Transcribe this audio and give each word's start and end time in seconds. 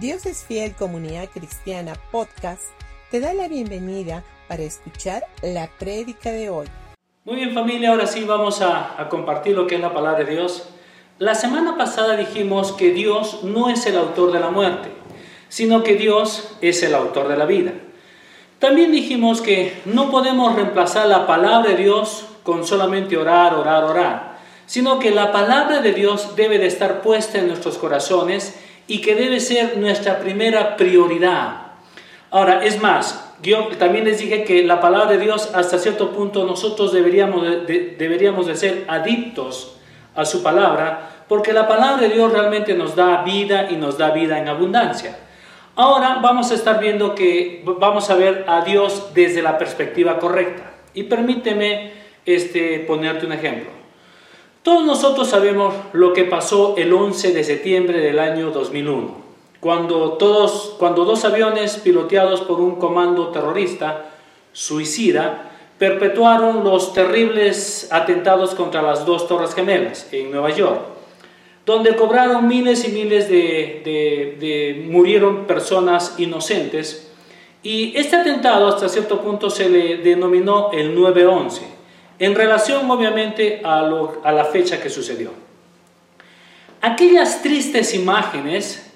Dios 0.00 0.26
es 0.26 0.44
Fiel 0.44 0.74
Comunidad 0.74 1.30
Cristiana 1.32 1.94
Podcast 2.12 2.64
te 3.10 3.18
da 3.18 3.32
la 3.32 3.48
bienvenida 3.48 4.22
para 4.46 4.62
escuchar 4.62 5.24
la 5.40 5.70
prédica 5.78 6.30
de 6.32 6.50
hoy. 6.50 6.66
Muy 7.24 7.36
bien 7.36 7.54
familia, 7.54 7.92
ahora 7.92 8.06
sí 8.06 8.24
vamos 8.24 8.60
a, 8.60 9.00
a, 9.00 9.08
compartir 9.08 9.56
lo 9.56 9.66
que 9.66 9.76
es 9.76 9.80
la 9.80 9.94
palabra 9.94 10.22
de 10.22 10.32
Dios. 10.34 10.68
La 11.18 11.34
semana 11.34 11.78
pasada 11.78 12.14
dijimos 12.14 12.72
que 12.72 12.92
Dios 12.92 13.42
no 13.44 13.70
es 13.70 13.86
el 13.86 13.96
autor 13.96 14.32
de 14.32 14.40
la 14.40 14.50
muerte, 14.50 14.90
sino 15.48 15.82
que 15.82 15.94
Dios 15.94 16.58
es 16.60 16.82
el 16.82 16.94
autor 16.94 17.28
de 17.28 17.38
la 17.38 17.46
vida. 17.46 17.72
También 18.58 18.92
dijimos 18.92 19.40
que 19.40 19.80
no 19.86 20.10
podemos 20.10 20.54
reemplazar 20.56 21.06
la 21.06 21.26
palabra 21.26 21.70
de 21.70 21.82
Dios 21.82 22.26
con 22.42 22.66
solamente 22.66 23.16
orar, 23.16 23.54
orar, 23.54 23.84
orar, 23.84 24.36
sino 24.66 24.98
que 24.98 25.10
la 25.10 25.32
palabra 25.32 25.80
de 25.80 25.94
Dios 25.94 26.36
debe 26.36 26.58
de 26.58 26.66
estar 26.66 27.00
puesta 27.00 27.38
en 27.38 27.48
nuestros 27.48 27.78
corazones 27.78 28.56
y 28.86 29.00
que 29.00 29.14
debe 29.14 29.40
ser 29.40 29.76
nuestra 29.78 30.18
primera 30.18 30.76
prioridad. 30.76 31.62
Ahora, 32.30 32.64
es 32.64 32.80
más, 32.80 33.34
yo 33.42 33.68
también 33.78 34.04
les 34.04 34.18
dije 34.18 34.44
que 34.44 34.64
la 34.64 34.80
palabra 34.80 35.12
de 35.12 35.18
Dios 35.18 35.50
hasta 35.54 35.78
cierto 35.78 36.10
punto 36.10 36.44
nosotros 36.44 36.92
deberíamos 36.92 37.42
de, 37.66 37.94
deberíamos 37.98 38.46
de 38.46 38.56
ser 38.56 38.84
adictos 38.88 39.76
a 40.14 40.24
su 40.24 40.42
palabra, 40.42 41.24
porque 41.28 41.52
la 41.52 41.68
palabra 41.68 42.08
de 42.08 42.14
Dios 42.14 42.32
realmente 42.32 42.74
nos 42.74 42.96
da 42.96 43.22
vida 43.22 43.68
y 43.70 43.76
nos 43.76 43.98
da 43.98 44.10
vida 44.10 44.38
en 44.38 44.48
abundancia. 44.48 45.18
Ahora 45.74 46.20
vamos 46.22 46.50
a 46.50 46.54
estar 46.54 46.80
viendo 46.80 47.14
que 47.14 47.62
vamos 47.64 48.08
a 48.08 48.14
ver 48.14 48.44
a 48.48 48.62
Dios 48.62 49.10
desde 49.12 49.42
la 49.42 49.58
perspectiva 49.58 50.18
correcta. 50.18 50.72
Y 50.94 51.02
permíteme 51.02 51.92
este, 52.24 52.78
ponerte 52.80 53.26
un 53.26 53.32
ejemplo. 53.32 53.75
Todos 54.66 54.84
nosotros 54.84 55.28
sabemos 55.28 55.72
lo 55.92 56.12
que 56.12 56.24
pasó 56.24 56.74
el 56.76 56.92
11 56.92 57.32
de 57.32 57.44
septiembre 57.44 58.00
del 58.00 58.18
año 58.18 58.50
2001, 58.50 59.14
cuando, 59.60 60.14
todos, 60.14 60.74
cuando 60.76 61.04
dos 61.04 61.24
aviones 61.24 61.76
piloteados 61.76 62.40
por 62.40 62.58
un 62.58 62.74
comando 62.74 63.28
terrorista 63.28 64.06
suicida 64.52 65.52
perpetuaron 65.78 66.64
los 66.64 66.92
terribles 66.92 67.90
atentados 67.92 68.56
contra 68.56 68.82
las 68.82 69.06
dos 69.06 69.28
Torres 69.28 69.54
Gemelas 69.54 70.12
en 70.12 70.32
Nueva 70.32 70.50
York, 70.50 70.80
donde 71.64 71.94
cobraron 71.94 72.48
miles 72.48 72.88
y 72.88 72.90
miles 72.90 73.28
de, 73.28 73.82
de, 73.84 74.36
de 74.44 74.84
murieron 74.90 75.44
personas 75.44 76.16
inocentes. 76.18 77.12
Y 77.62 77.96
este 77.96 78.16
atentado 78.16 78.66
hasta 78.66 78.88
cierto 78.88 79.20
punto 79.20 79.48
se 79.48 79.68
le 79.68 79.98
denominó 79.98 80.72
el 80.72 80.92
9-11 80.98 81.75
en 82.18 82.34
relación 82.34 82.90
obviamente 82.90 83.60
a, 83.64 83.82
la 83.82 84.44
fecha 84.44 84.80
que 84.80 84.90
sucedió. 84.90 85.30
Aquellas 86.80 87.42
tristes 87.42 87.94
imágenes 87.94 88.90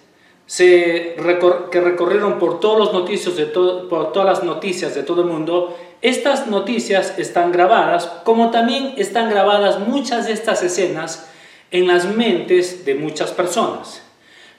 que 0.56 1.16
recorrieron 1.18 2.38
por, 2.38 2.60
todos 2.60 2.78
los 2.78 2.92
noticios 2.92 3.36
de 3.36 3.46
por 3.46 4.12
todas 4.12 4.26
las 4.26 4.44
noticias 4.44 4.94
de 4.94 5.02
todo 5.02 5.22
el 5.22 5.28
mundo, 5.28 5.76
estas 6.02 6.46
noticias 6.46 7.18
están 7.18 7.52
grabadas, 7.52 8.06
como 8.24 8.50
también 8.50 8.94
están 8.96 9.30
grabadas 9.30 9.80
muchas 9.80 10.26
de 10.26 10.32
estas 10.32 10.62
escenas 10.62 11.28
en 11.70 11.86
las 11.86 12.06
mentes 12.06 12.84
de 12.84 12.94
muchas 12.94 13.30
personas. 13.32 14.02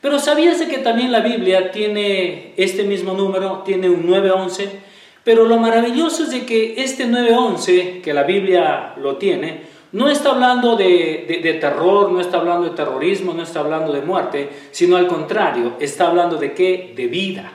Pero 0.02 0.20
¿sabías 0.20 0.60
de 0.60 0.68
que 0.68 0.80
también 0.80 1.12
la 1.12 1.20
Biblia 1.20 1.72
tiene 1.72 2.54
este 2.58 2.84
mismo 2.84 3.14
número, 3.14 3.64
tiene 3.66 3.90
un 3.90 4.08
911? 4.08 4.91
Pero 5.24 5.46
lo 5.46 5.58
maravilloso 5.58 6.24
es 6.24 6.32
de 6.32 6.46
que 6.46 6.82
este 6.84 7.08
9.11, 7.08 8.02
que 8.02 8.14
la 8.14 8.24
Biblia 8.24 8.94
lo 8.98 9.18
tiene, 9.18 9.62
no 9.92 10.10
está 10.10 10.32
hablando 10.32 10.76
de, 10.76 11.58
terror, 11.60 12.12
no 12.12 12.22
está 12.22 12.38
hablando 12.38 12.70
de 12.70 12.76
terrorismo, 12.76 13.34
no 13.34 13.44
está 13.44 13.60
hablando 13.60 13.92
de 13.92 14.02
muerte, 14.02 14.50
sino 14.72 14.96
al 14.96 15.08
contrario, 15.08 15.74
está 15.80 16.08
hablando 16.08 16.38
de 16.38 16.54
qué? 16.54 16.94
De 16.96 17.08
vida. 17.08 17.52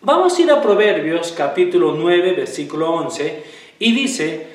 Vamos 0.00 0.38
a 0.38 0.42
ir 0.42 0.50
a 0.50 0.62
Proverbios 0.62 1.32
capítulo 1.36 1.92
9, 1.92 2.32
versículo 2.32 2.90
11, 2.92 3.42
y 3.78 3.92
dice, 3.92 4.46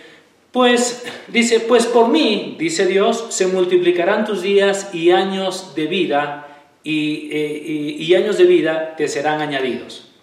pues, 0.51 1.05
dice, 1.27 1.59
pues 1.59 1.85
por 1.85 2.09
mí, 2.09 2.55
dice 2.57 2.87
Dios, 2.87 3.27
se 3.29 3.47
multiplicarán 3.47 4.25
tus 4.25 4.41
días 4.41 4.93
y 4.93 5.11
años 5.11 5.75
de 5.75 5.85
vida, 5.85 6.47
y, 6.83 7.29
eh, 7.31 7.95
y 7.99 8.15
años 8.15 8.37
de 8.39 8.45
vida 8.45 8.95
te 8.95 9.07
serán 9.07 9.41
añadidos. 9.41 10.14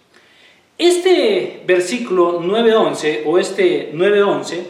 Este 0.83 1.63
versículo 1.65 2.41
9.11 2.41 3.21
o 3.25 3.37
este 3.37 3.93
9.11 3.93 4.63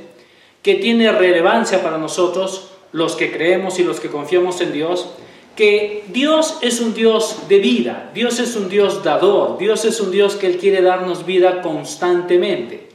que 0.62 0.76
tiene 0.76 1.12
relevancia 1.12 1.82
para 1.82 1.98
nosotros, 1.98 2.70
los 2.92 3.16
que 3.16 3.32
creemos 3.32 3.80
y 3.80 3.84
los 3.84 4.00
que 4.00 4.12
confiamos 4.12 4.62
en 4.62 4.74
Dios, 4.74 5.10
que 5.56 6.04
Dios 6.10 6.60
es 6.62 6.82
un 6.82 6.94
Dios 6.94 7.48
de 7.50 7.58
vida, 7.58 8.12
Dios 8.14 8.40
es 8.40 8.56
un 8.56 8.70
Dios 8.70 9.04
dador, 9.04 9.58
Dios 9.58 9.86
es 9.86 10.00
un 10.02 10.12
Dios 10.12 10.36
que 10.36 10.46
Él 10.46 10.58
quiere 10.58 10.84
darnos 10.84 11.26
vida 11.26 11.64
constantemente. 11.64 12.90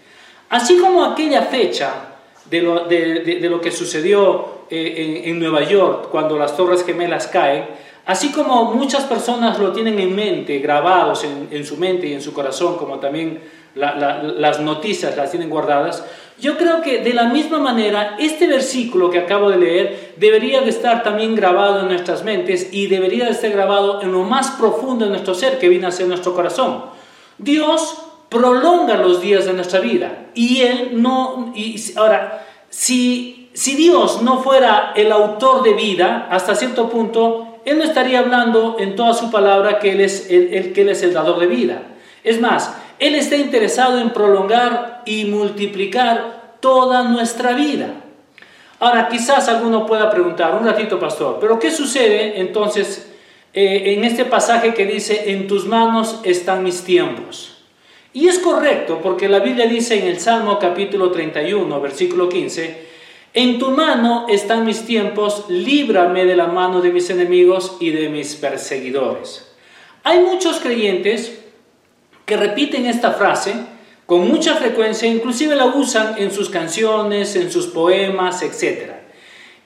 Así 0.48 0.78
como 0.78 1.04
aquella 1.04 1.42
fecha 1.42 2.20
de 2.48 2.62
lo, 2.62 3.60
que 3.60 3.72
sucedió 3.72 4.66
eh, 4.70 5.22
en 5.24 5.40
Nueva 5.40 5.64
York 5.64 6.06
cuando 6.12 6.38
las 6.38 6.56
Torres 6.56 6.84
Gemelas 6.86 7.26
caen, 7.26 7.64
Así 8.08 8.32
como 8.32 8.72
muchas 8.72 9.04
personas 9.04 9.58
lo 9.58 9.70
tienen 9.72 9.98
en 9.98 10.16
mente, 10.16 10.60
grabados 10.60 11.24
en, 11.24 11.66
su 11.66 11.76
mente 11.76 12.06
y 12.06 12.14
en 12.14 12.22
su 12.22 12.32
corazón, 12.32 12.78
como 12.78 13.00
también 13.00 13.38
las 13.74 14.60
noticias 14.60 15.14
las 15.14 15.30
tienen 15.30 15.50
guardadas, 15.50 16.02
yo 16.40 16.56
creo 16.56 16.80
que 16.80 17.00
de 17.00 17.12
la 17.12 17.24
misma 17.24 17.58
manera 17.58 18.16
este 18.18 18.46
versículo 18.46 19.10
que 19.10 19.18
acabo 19.18 19.50
de 19.50 19.58
leer 19.58 20.14
debería 20.16 20.62
de 20.62 20.70
estar 20.70 21.02
también 21.02 21.34
grabado 21.34 21.80
en 21.80 21.88
nuestras 21.88 22.24
mentes 22.24 22.70
y 22.72 22.86
debería 22.86 23.26
de 23.26 23.32
estar 23.32 23.50
grabado 23.50 24.00
en 24.00 24.10
lo 24.10 24.22
más 24.22 24.52
profundo 24.52 25.04
de 25.04 25.10
nuestro 25.10 25.34
ser 25.34 25.58
que 25.58 25.68
viene 25.68 25.88
a 25.88 25.90
ser 25.90 26.06
nuestro 26.06 26.32
corazón. 26.34 26.84
Dios 27.36 28.04
prolonga 28.30 28.96
los 28.96 29.20
días 29.20 29.44
de 29.44 29.52
nuestra 29.52 29.80
vida 29.80 30.28
y 30.32 30.62
Él 30.62 30.92
no... 30.94 31.52
Y 31.54 31.78
ahora, 31.94 32.46
si, 32.70 33.50
si 33.52 33.74
Dios 33.74 34.22
no 34.22 34.40
fuera 34.42 34.94
el 34.96 35.12
autor 35.12 35.62
de 35.62 35.74
vida, 35.74 36.26
hasta 36.30 36.54
cierto 36.54 36.88
punto, 36.88 37.47
él 37.64 37.78
no 37.78 37.84
estaría 37.84 38.20
hablando 38.20 38.76
en 38.78 38.96
toda 38.96 39.14
su 39.14 39.30
palabra 39.30 39.78
que 39.78 39.92
Él 39.92 40.00
es 40.00 40.30
el, 40.30 40.72
que 40.72 40.90
es 40.90 41.02
el 41.02 41.12
dador 41.12 41.38
de 41.38 41.46
vida. 41.46 41.82
Es 42.24 42.40
más, 42.40 42.74
Él 42.98 43.14
está 43.14 43.36
interesado 43.36 44.00
en 44.00 44.10
prolongar 44.10 45.02
y 45.04 45.26
multiplicar 45.26 46.56
toda 46.60 47.04
nuestra 47.04 47.52
vida. 47.52 47.94
Ahora, 48.80 49.08
quizás 49.08 49.48
alguno 49.48 49.86
pueda 49.86 50.10
preguntar, 50.10 50.54
un 50.54 50.64
ratito, 50.64 51.00
pastor, 51.00 51.38
pero 51.40 51.58
¿qué 51.58 51.70
sucede 51.70 52.40
entonces 52.40 53.10
eh, 53.52 53.94
en 53.94 54.04
este 54.04 54.24
pasaje 54.24 54.72
que 54.72 54.86
dice, 54.86 55.32
en 55.32 55.46
tus 55.46 55.66
manos 55.66 56.20
están 56.24 56.62
mis 56.62 56.84
tiempos? 56.84 57.58
Y 58.12 58.28
es 58.28 58.38
correcto, 58.38 59.00
porque 59.02 59.28
la 59.28 59.40
Biblia 59.40 59.66
dice 59.66 59.98
en 59.98 60.06
el 60.06 60.20
Salmo 60.20 60.58
capítulo 60.58 61.10
31, 61.10 61.80
versículo 61.80 62.28
15, 62.28 62.87
en 63.34 63.58
tu 63.58 63.70
mano 63.70 64.26
están 64.28 64.64
mis 64.64 64.84
tiempos, 64.84 65.44
líbrame 65.48 66.24
de 66.24 66.36
la 66.36 66.46
mano 66.46 66.80
de 66.80 66.90
mis 66.90 67.10
enemigos 67.10 67.76
y 67.80 67.90
de 67.90 68.08
mis 68.08 68.34
perseguidores. 68.36 69.50
Hay 70.04 70.20
muchos 70.20 70.60
creyentes 70.60 71.38
que 72.24 72.36
repiten 72.36 72.86
esta 72.86 73.12
frase 73.12 73.54
con 74.06 74.26
mucha 74.26 74.54
frecuencia, 74.54 75.06
inclusive 75.06 75.54
la 75.54 75.66
usan 75.66 76.14
en 76.16 76.30
sus 76.30 76.48
canciones, 76.48 77.36
en 77.36 77.52
sus 77.52 77.66
poemas, 77.66 78.42
etc. 78.42 78.92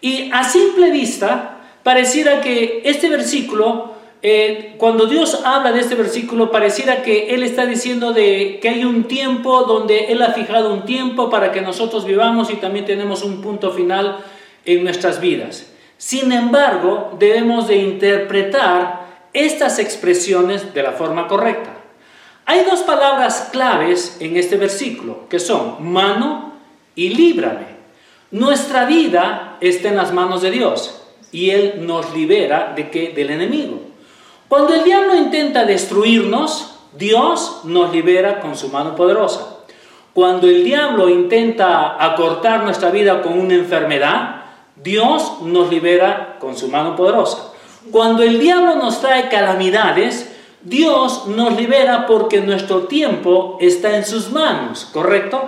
Y 0.00 0.30
a 0.32 0.42
simple 0.42 0.90
vista, 0.90 1.60
pareciera 1.84 2.40
que 2.40 2.82
este 2.84 3.08
versículo 3.08 3.91
eh, 4.24 4.76
cuando 4.78 5.06
Dios 5.06 5.40
habla 5.44 5.72
de 5.72 5.80
este 5.80 5.96
versículo, 5.96 6.52
pareciera 6.52 7.02
que 7.02 7.34
Él 7.34 7.42
está 7.42 7.66
diciendo 7.66 8.12
de 8.12 8.60
que 8.62 8.68
hay 8.68 8.84
un 8.84 9.04
tiempo 9.04 9.64
donde 9.64 10.12
Él 10.12 10.22
ha 10.22 10.32
fijado 10.32 10.72
un 10.72 10.84
tiempo 10.84 11.28
para 11.28 11.50
que 11.50 11.60
nosotros 11.60 12.04
vivamos 12.04 12.50
y 12.50 12.56
también 12.56 12.84
tenemos 12.84 13.24
un 13.24 13.40
punto 13.40 13.72
final 13.72 14.18
en 14.64 14.84
nuestras 14.84 15.20
vidas. 15.20 15.72
Sin 15.98 16.30
embargo, 16.30 17.16
debemos 17.18 17.66
de 17.66 17.76
interpretar 17.76 19.06
estas 19.32 19.80
expresiones 19.80 20.72
de 20.72 20.82
la 20.84 20.92
forma 20.92 21.26
correcta. 21.26 21.70
Hay 22.46 22.64
dos 22.64 22.82
palabras 22.82 23.48
claves 23.50 24.18
en 24.20 24.36
este 24.36 24.56
versículo, 24.56 25.28
que 25.28 25.40
son 25.40 25.92
mano 25.92 26.54
y 26.94 27.08
líbrame. 27.08 27.72
Nuestra 28.30 28.84
vida 28.86 29.58
está 29.60 29.88
en 29.88 29.96
las 29.96 30.12
manos 30.12 30.42
de 30.42 30.52
Dios 30.52 31.02
y 31.32 31.50
Él 31.50 31.86
nos 31.86 32.14
libera 32.14 32.72
de 32.76 32.88
qué? 32.90 33.08
Del 33.10 33.30
enemigo. 33.30 33.91
Cuando 34.52 34.74
el 34.74 34.84
diablo 34.84 35.16
intenta 35.16 35.64
destruirnos, 35.64 36.74
Dios 36.92 37.62
nos 37.64 37.90
libera 37.90 38.38
con 38.40 38.54
su 38.54 38.68
mano 38.68 38.94
poderosa. 38.94 39.60
Cuando 40.12 40.46
el 40.46 40.62
diablo 40.62 41.08
intenta 41.08 41.96
acortar 41.98 42.62
nuestra 42.62 42.90
vida 42.90 43.22
con 43.22 43.38
una 43.38 43.54
enfermedad, 43.54 44.42
Dios 44.76 45.40
nos 45.40 45.70
libera 45.70 46.36
con 46.38 46.54
su 46.54 46.68
mano 46.68 46.96
poderosa. 46.96 47.50
Cuando 47.90 48.22
el 48.22 48.38
diablo 48.38 48.74
nos 48.74 49.00
trae 49.00 49.30
calamidades, 49.30 50.30
Dios 50.60 51.28
nos 51.28 51.56
libera 51.56 52.06
porque 52.06 52.42
nuestro 52.42 52.82
tiempo 52.82 53.56
está 53.58 53.96
en 53.96 54.04
sus 54.04 54.30
manos, 54.32 54.86
¿correcto? 54.92 55.46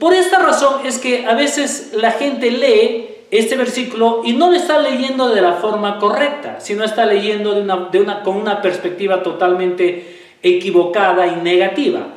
Por 0.00 0.12
esta 0.12 0.40
razón 0.40 0.84
es 0.84 0.98
que 0.98 1.24
a 1.24 1.34
veces 1.34 1.92
la 1.92 2.10
gente 2.10 2.50
lee 2.50 3.19
este 3.30 3.56
versículo 3.56 4.22
y 4.24 4.32
no 4.32 4.50
lo 4.50 4.56
está 4.56 4.78
leyendo 4.78 5.28
de 5.28 5.40
la 5.40 5.54
forma 5.54 5.98
correcta, 5.98 6.60
sino 6.60 6.84
está 6.84 7.06
leyendo 7.06 7.54
de 7.54 8.00
una, 8.00 8.22
con 8.22 8.36
una 8.36 8.60
perspectiva 8.60 9.22
totalmente 9.22 10.18
equivocada 10.42 11.26
y 11.26 11.36
negativa. 11.36 12.08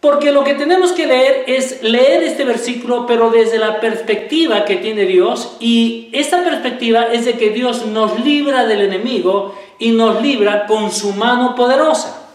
Porque 0.00 0.30
lo 0.30 0.44
que 0.44 0.54
tenemos 0.54 0.92
que 0.92 1.08
leer 1.08 1.44
es 1.48 1.82
leer 1.82 2.22
este 2.22 2.44
versículo, 2.44 3.04
pero 3.06 3.30
desde 3.30 3.58
la 3.58 3.80
perspectiva 3.80 4.64
que 4.64 4.76
tiene 4.76 5.06
Dios. 5.06 5.56
Y 5.58 6.08
esta 6.12 6.44
perspectiva 6.44 7.08
es 7.12 7.24
de 7.24 7.32
que 7.32 7.50
Dios 7.50 7.84
nos 7.84 8.20
libra 8.24 8.64
del 8.64 8.82
enemigo 8.82 9.56
y 9.80 9.90
nos 9.90 10.22
libra 10.22 10.66
con 10.66 10.92
su 10.92 11.14
mano 11.14 11.56
poderosa. 11.56 12.28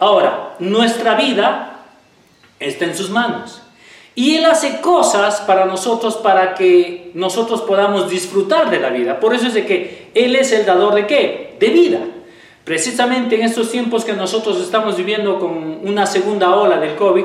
Ahora, 0.00 0.56
nuestra 0.58 1.14
vida 1.14 1.84
está 2.58 2.84
en 2.86 2.96
sus 2.96 3.10
manos. 3.10 3.63
Y 4.14 4.36
Él 4.36 4.44
hace 4.44 4.80
cosas 4.80 5.40
para 5.40 5.64
nosotros 5.64 6.16
para 6.16 6.54
que 6.54 7.10
nosotros 7.14 7.62
podamos 7.62 8.08
disfrutar 8.08 8.70
de 8.70 8.78
la 8.78 8.90
vida. 8.90 9.18
Por 9.18 9.34
eso 9.34 9.48
es 9.48 9.54
de 9.54 9.66
que 9.66 10.10
Él 10.14 10.36
es 10.36 10.52
el 10.52 10.64
dador 10.64 10.94
de 10.94 11.06
qué? 11.06 11.56
De 11.58 11.68
vida. 11.68 12.00
Precisamente 12.64 13.34
en 13.34 13.42
estos 13.42 13.70
tiempos 13.70 14.04
que 14.04 14.12
nosotros 14.12 14.60
estamos 14.60 14.96
viviendo 14.96 15.38
con 15.38 15.80
una 15.82 16.06
segunda 16.06 16.54
ola 16.54 16.78
del 16.78 16.94
COVID, 16.94 17.24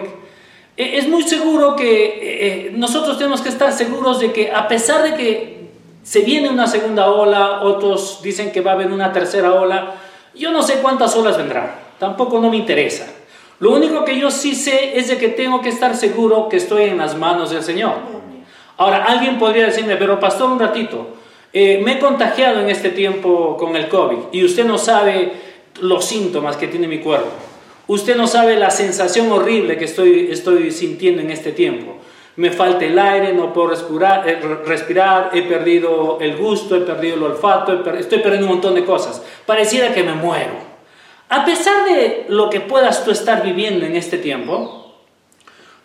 e, 0.75 0.97
es 0.97 1.07
muy 1.07 1.23
seguro 1.23 1.75
que 1.75 2.05
eh, 2.05 2.19
eh, 2.21 2.71
nosotros 2.73 3.17
tenemos 3.17 3.41
que 3.41 3.49
estar 3.49 3.71
seguros 3.71 4.19
de 4.19 4.31
que 4.31 4.51
a 4.51 4.67
pesar 4.67 5.03
de 5.03 5.13
que 5.13 5.59
se 6.03 6.21
viene 6.21 6.49
una 6.49 6.67
segunda 6.67 7.11
ola, 7.11 7.61
otros 7.61 8.21
dicen 8.23 8.51
que 8.51 8.61
va 8.61 8.71
a 8.71 8.73
haber 8.73 8.91
una 8.91 9.13
tercera 9.13 9.53
ola, 9.53 9.95
yo 10.33 10.51
no 10.51 10.63
sé 10.63 10.79
cuántas 10.81 11.15
olas 11.15 11.37
vendrán, 11.37 11.71
tampoco 11.99 12.39
no 12.39 12.49
me 12.49 12.57
interesa. 12.57 13.07
Lo 13.59 13.71
único 13.71 14.05
que 14.05 14.17
yo 14.17 14.31
sí 14.31 14.55
sé 14.55 14.97
es 14.97 15.09
de 15.09 15.17
que 15.17 15.27
tengo 15.29 15.61
que 15.61 15.69
estar 15.69 15.95
seguro 15.95 16.47
que 16.47 16.57
estoy 16.57 16.83
en 16.83 16.97
las 16.97 17.17
manos 17.17 17.51
del 17.51 17.61
Señor. 17.61 17.95
Ahora, 18.77 19.03
alguien 19.03 19.37
podría 19.37 19.65
decirme, 19.65 19.97
pero 19.97 20.19
pastor, 20.19 20.49
un 20.49 20.59
ratito, 20.59 21.07
eh, 21.51 21.81
me 21.83 21.93
he 21.93 21.99
contagiado 21.99 22.61
en 22.61 22.69
este 22.69 22.89
tiempo 22.89 23.57
con 23.57 23.75
el 23.75 23.89
COVID 23.89 24.17
y 24.31 24.45
usted 24.45 24.63
no 24.63 24.77
sabe 24.77 25.33
los 25.81 26.05
síntomas 26.05 26.55
que 26.55 26.67
tiene 26.67 26.87
mi 26.87 26.99
cuerpo. 26.99 27.29
Usted 27.87 28.15
no 28.15 28.27
sabe 28.27 28.55
la 28.55 28.69
sensación 28.69 29.31
horrible 29.31 29.77
que 29.77 29.85
estoy, 29.85 30.29
estoy 30.31 30.71
sintiendo 30.71 31.21
en 31.21 31.31
este 31.31 31.51
tiempo. 31.51 31.95
Me 32.37 32.51
falta 32.51 32.85
el 32.85 32.97
aire, 32.97 33.33
no 33.33 33.51
puedo 33.51 33.71
respirar, 33.71 34.29
eh, 34.29 34.39
respirar 34.65 35.31
he 35.33 35.41
perdido 35.41 36.19
el 36.21 36.37
gusto, 36.37 36.77
he 36.77 36.81
perdido 36.81 37.15
el 37.15 37.23
olfato, 37.23 37.83
estoy 37.95 38.19
perdiendo 38.19 38.47
un 38.47 38.53
montón 38.53 38.75
de 38.75 38.85
cosas. 38.85 39.21
Pareciera 39.45 39.93
que 39.93 40.03
me 40.03 40.13
muero. 40.13 40.68
A 41.29 41.45
pesar 41.45 41.85
de 41.85 42.25
lo 42.27 42.49
que 42.49 42.59
puedas 42.59 43.05
tú 43.05 43.11
estar 43.11 43.43
viviendo 43.43 43.85
en 43.85 43.95
este 43.95 44.17
tiempo, 44.17 44.95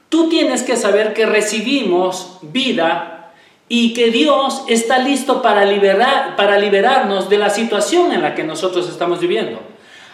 tú 0.08 0.30
tienes 0.30 0.62
que 0.62 0.76
saber 0.76 1.12
que 1.12 1.26
recibimos 1.26 2.38
vida 2.40 3.32
y 3.68 3.92
que 3.92 4.10
Dios 4.10 4.64
está 4.68 4.98
listo 4.98 5.42
para, 5.42 5.66
liberar, 5.66 6.36
para 6.36 6.58
liberarnos 6.58 7.28
de 7.28 7.38
la 7.38 7.50
situación 7.50 8.12
en 8.12 8.22
la 8.22 8.34
que 8.34 8.44
nosotros 8.44 8.88
estamos 8.88 9.20
viviendo. 9.20 9.60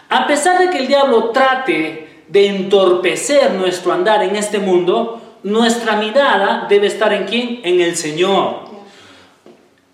A 0.08 0.26
pesar 0.26 0.58
de 0.58 0.70
que 0.70 0.78
el 0.78 0.88
diablo 0.88 1.30
trate 1.30 2.24
de 2.26 2.46
entorpecer 2.46 3.52
nuestro 3.52 3.92
andar 3.92 4.24
en 4.24 4.34
este 4.34 4.58
mundo, 4.58 5.20
nuestra 5.44 5.96
mirada 5.96 6.66
debe 6.68 6.88
estar 6.88 7.12
en 7.12 7.24
quién? 7.24 7.60
En 7.62 7.80
el 7.80 7.96
Señor. 7.96 8.69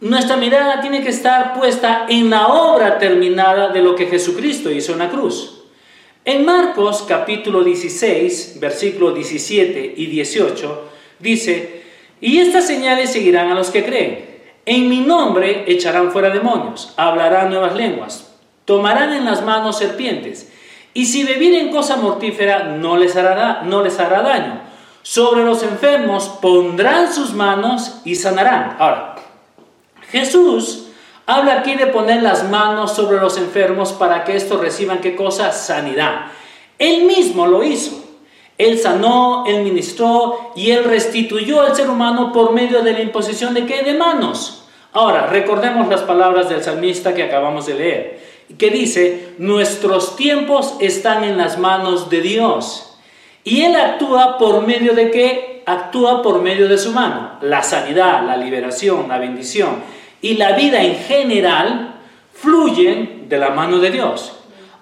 Nuestra 0.01 0.37
mirada 0.37 0.83
tiene 0.83 1.03
que 1.03 1.09
estar 1.09 1.59
puesta 1.59 2.05
en 2.07 2.29
la 2.29 2.49
obra 2.49 2.99
terminada 2.99 3.69
de 3.69 3.81
lo 3.81 3.95
que 3.95 4.07
Jesucristo 4.07 4.71
hizo 4.71 4.93
en 4.93 4.99
la 4.99 5.09
cruz. 5.09 5.63
En 6.23 6.45
Marcos 6.45 7.07
capítulo 7.09 7.65
16, 7.65 8.59
versículos 8.61 9.15
17 9.15 9.95
y 9.97 10.07
18, 10.07 10.91
dice, 11.19 11.83
y 12.21 12.41
estas 12.41 12.67
señales 12.67 13.11
seguirán 13.11 13.51
a 13.51 13.55
los 13.55 13.71
que 13.71 13.87
creen. 13.87 14.27
En 14.67 14.87
mi 14.91 15.01
nombre 15.01 15.65
echarán 15.67 16.13
fuera 16.13 16.29
demonios, 16.29 16.93
hablarán 16.99 17.49
nuevas 17.49 17.75
lenguas, 17.75 18.35
tomarán 18.67 19.15
en 19.15 19.25
las 19.25 19.43
manos 19.47 19.79
serpientes, 19.79 20.53
y 20.93 21.07
si 21.07 21.25
bebieren 21.25 21.71
cosa 21.71 21.97
mortífera 21.97 22.65
no 22.65 22.99
les 22.99 23.17
hará, 23.17 23.63
no 23.65 23.83
les 23.83 23.99
hará 23.99 24.21
daño. 24.21 24.61
Sobre 25.01 25.43
los 25.43 25.63
enfermos 25.63 26.29
pondrán 26.43 27.11
sus 27.11 27.33
manos 27.33 28.03
y 28.05 28.17
sanarán. 28.17 28.77
Ahora, 28.79 29.16
Jesús 30.11 30.87
habla 31.27 31.59
aquí 31.59 31.75
de 31.75 31.89
poner 31.89 32.23
las 32.23 32.49
manos 32.49 32.95
sobre 32.95 33.19
los 33.19 33.37
enfermos 33.37 33.93
para 33.93 34.25
que 34.25 34.37
estos 34.37 34.61
reciban 34.61 35.01
qué 35.01 35.17
cosa? 35.17 35.53
Sanidad. 35.53 36.27
Él 36.79 37.05
mismo 37.05 37.47
lo 37.47 37.65
hizo. 37.65 38.05
Él 38.59 38.79
sanó, 38.79 39.45
él 39.47 39.63
ministró 39.63 40.53
y 40.57 40.71
él 40.71 40.85
restituyó 40.85 41.61
al 41.61 41.77
ser 41.77 41.91
humano 41.91 42.33
por 42.33 42.53
medio 42.53 42.83
de 42.83 42.93
la 42.93 43.01
imposición 43.01 43.53
de 43.53 43.67
qué? 43.67 43.83
De 43.83 43.95
manos. 43.95 44.65
Ahora, 44.93 45.27
recordemos 45.27 45.89
las 45.89 46.03
palabras 46.03 46.49
del 46.49 46.63
salmista 46.63 47.13
que 47.13 47.25
acabamos 47.25 47.67
de 47.67 47.75
leer, 47.75 48.21
que 48.57 48.71
dice, 48.71 49.35
nuestros 49.37 50.17
tiempos 50.17 50.75
están 50.81 51.23
en 51.23 51.37
las 51.37 51.59
manos 51.59 52.09
de 52.09 52.23
Dios. 52.23 52.97
Y 53.45 53.63
Él 53.63 53.77
actúa 53.77 54.39
por 54.39 54.67
medio 54.67 54.95
de 54.95 55.11
qué? 55.11 55.63
Actúa 55.67 56.23
por 56.23 56.41
medio 56.41 56.67
de 56.67 56.79
su 56.79 56.93
mano. 56.93 57.33
La 57.43 57.63
sanidad, 57.63 58.25
la 58.25 58.39
liberación, 58.39 59.07
la 59.09 59.19
bendición 59.19 59.96
y 60.27 60.35
la 60.35 60.53
vida 60.53 60.83
en 60.83 60.97
general 60.97 62.01
fluyen 62.33 63.29
de 63.29 63.39
la 63.39 63.51
mano 63.51 63.79
de 63.79 63.93
Dios. 63.93 64.33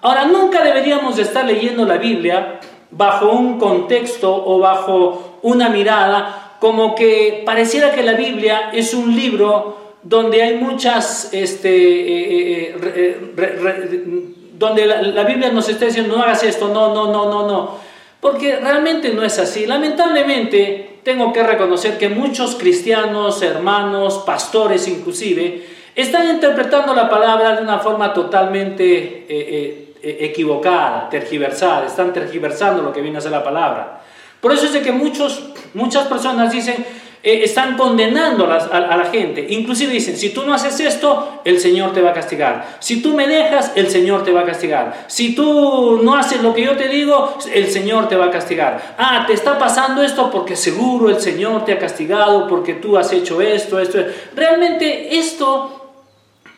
Ahora, 0.01 0.25
nunca 0.25 0.63
deberíamos 0.63 1.17
de 1.17 1.21
estar 1.21 1.45
leyendo 1.45 1.85
la 1.85 1.97
Biblia 1.97 2.59
bajo 2.89 3.29
un 3.29 3.59
contexto 3.59 4.33
o 4.33 4.57
bajo 4.57 5.39
una 5.43 5.69
mirada 5.69 6.55
como 6.59 6.95
que 6.95 7.43
pareciera 7.45 7.91
que 7.91 8.01
la 8.01 8.13
Biblia 8.13 8.71
es 8.73 8.95
un 8.95 9.15
libro 9.15 9.77
donde 10.01 10.41
hay 10.41 10.55
muchas, 10.55 11.29
este, 11.31 11.69
eh, 11.69 12.75
eh, 12.75 13.33
eh, 13.37 14.25
donde 14.57 14.85
la, 14.87 15.01
la, 15.01 15.23
Biblia 15.25 15.51
nos 15.51 15.69
está 15.69 15.85
diciendo 15.85 16.15
no 16.15 16.23
hagas 16.23 16.43
esto, 16.43 16.69
no, 16.69 16.93
no, 16.93 17.11
no, 17.11 17.25
no, 17.29 17.47
no, 17.47 17.77
porque 18.25 18.55
realmente 18.55 19.13
no 19.13 19.21
es 19.21 19.37
así. 19.37 19.67
Lamentablemente 19.67 20.97
tengo 21.03 21.31
que 21.31 21.43
reconocer 21.43 21.99
que 21.99 22.09
muchos 22.09 22.55
cristianos, 22.55 23.39
hermanos, 23.43 24.23
pastores 24.25 24.87
inclusive, 24.87 25.63
están 25.93 26.31
interpretando 26.31 26.95
la 26.95 27.07
palabra 27.07 27.55
de 27.55 27.61
una 27.61 27.77
forma 27.77 28.11
totalmente 28.15 28.83
eh, 28.83 29.25
eh, 29.29 29.93
eh, 30.01 30.17
equivocada, 30.21 31.07
tergiversada, 31.07 31.85
están 31.85 32.13
tergiversando 32.13 32.81
lo 32.81 32.91
que 32.91 33.01
viene 33.01 33.19
a 33.19 33.21
ser 33.21 33.29
la 33.29 33.43
palabra. 33.43 34.01
Por 34.41 34.51
eso 34.51 34.65
es 34.65 34.73
de 34.73 34.81
que 34.81 34.91
muchos, 34.91 35.51
muchas 35.75 36.07
personas 36.07 36.51
dicen, 36.51 36.83
eh, 37.27 37.43
están 37.43 37.75
condenando 37.75 38.45
a 38.45 38.97
la, 38.97 39.05
gente. 39.05 39.47
Inclusive 39.49 39.91
dicen, 39.91 40.15
si 40.15 40.29
tú 40.29 40.43
no 40.45 40.53
haces 40.53 40.79
esto, 40.79 41.41
el 41.43 41.59
Señor 41.59 41.91
te 41.91 41.99
va 41.99 42.11
a 42.11 42.13
castigar. 42.13 42.77
Si 42.79 43.01
tú 43.01 43.15
me 43.15 43.27
dejas, 43.27 43.71
el 43.73 43.89
Señor 43.89 44.23
te 44.23 44.31
va 44.31 44.41
a 44.41 44.45
castigar. 44.45 45.05
Si 45.07 45.33
tú 45.33 46.01
no 46.03 46.15
haces 46.15 46.43
lo 46.43 46.53
que 46.53 46.61
yo 46.61 46.77
te 46.77 46.87
digo, 46.87 47.35
el 47.51 47.71
Señor 47.71 48.07
te 48.09 48.15
va 48.15 48.25
a 48.25 48.29
castigar. 48.29 48.95
Ah, 48.99 49.23
te 49.25 49.33
está 49.33 49.57
pasando 49.57 50.03
esto 50.03 50.29
porque 50.29 50.55
seguro 50.55 51.09
el 51.09 51.19
Señor 51.19 51.65
te 51.65 51.73
ha 51.73 51.79
castigado 51.79 52.47
porque 52.47 52.75
tú 52.75 52.95
has 52.95 53.11
hecho 53.11 53.41
esto, 53.41 53.79
esto. 53.79 53.97
Realmente 54.35 55.17
esto 55.17 55.95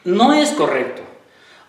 no 0.04 0.34
es 0.34 0.50
correcto. 0.50 1.02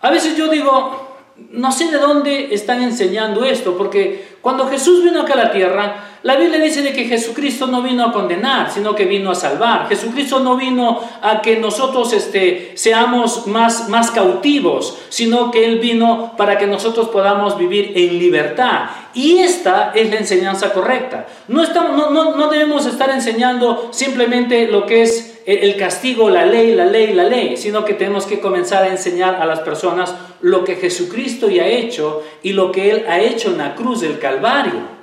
A 0.01 0.11
veces 0.11 0.35
yo 0.35 0.49
digo, 0.49 1.09
no 1.51 1.71
sé 1.71 1.89
de 1.89 1.99
dónde 1.99 2.53
están 2.53 2.81
enseñando 2.81 3.45
esto, 3.45 3.77
porque 3.77 4.28
cuando 4.41 4.67
Jesús 4.67 5.03
vino 5.03 5.21
acá 5.21 5.33
a 5.33 5.37
la 5.37 5.51
tierra, 5.51 6.05
la 6.23 6.35
Biblia 6.35 6.59
dice 6.59 6.81
de 6.81 6.91
que 6.91 7.05
Jesucristo 7.05 7.67
no 7.67 7.81
vino 7.81 8.05
a 8.05 8.11
condenar, 8.11 8.71
sino 8.71 8.93
que 8.93 9.05
vino 9.05 9.31
a 9.31 9.35
salvar. 9.35 9.87
Jesucristo 9.87 10.39
no 10.39 10.57
vino 10.57 11.01
a 11.21 11.41
que 11.41 11.57
nosotros 11.57 12.11
este, 12.11 12.73
seamos 12.75 13.47
más, 13.47 13.87
más 13.87 14.11
cautivos, 14.11 14.97
sino 15.09 15.49
que 15.49 15.65
Él 15.65 15.79
vino 15.79 16.33
para 16.37 16.57
que 16.57 16.67
nosotros 16.67 17.09
podamos 17.09 17.57
vivir 17.57 17.93
en 17.95 18.19
libertad. 18.19 18.89
Y 19.13 19.39
esta 19.39 19.91
es 19.95 20.09
la 20.09 20.17
enseñanza 20.17 20.73
correcta. 20.73 21.27
No, 21.47 21.63
estamos, 21.63 21.97
no, 21.97 22.09
no, 22.09 22.35
no 22.35 22.49
debemos 22.49 22.85
estar 22.85 23.09
enseñando 23.09 23.89
simplemente 23.91 24.67
lo 24.67 24.85
que 24.85 25.03
es 25.03 25.28
el 25.57 25.75
castigo, 25.77 26.29
la 26.29 26.45
ley, 26.45 26.75
la 26.75 26.85
ley, 26.85 27.13
la 27.13 27.23
ley, 27.23 27.57
sino 27.57 27.83
que 27.83 27.95
tenemos 27.95 28.27
que 28.27 28.39
comenzar 28.39 28.83
a 28.83 28.89
enseñar 28.89 29.41
a 29.41 29.45
las 29.45 29.61
personas 29.61 30.13
lo 30.41 30.63
que 30.63 30.75
Jesucristo 30.75 31.49
ya 31.49 31.63
ha 31.63 31.67
hecho 31.67 32.23
y 32.43 32.53
lo 32.53 32.71
que 32.71 32.91
Él 32.91 33.05
ha 33.07 33.19
hecho 33.19 33.49
en 33.49 33.57
la 33.57 33.73
cruz 33.73 34.01
del 34.01 34.19
Calvario. 34.19 34.99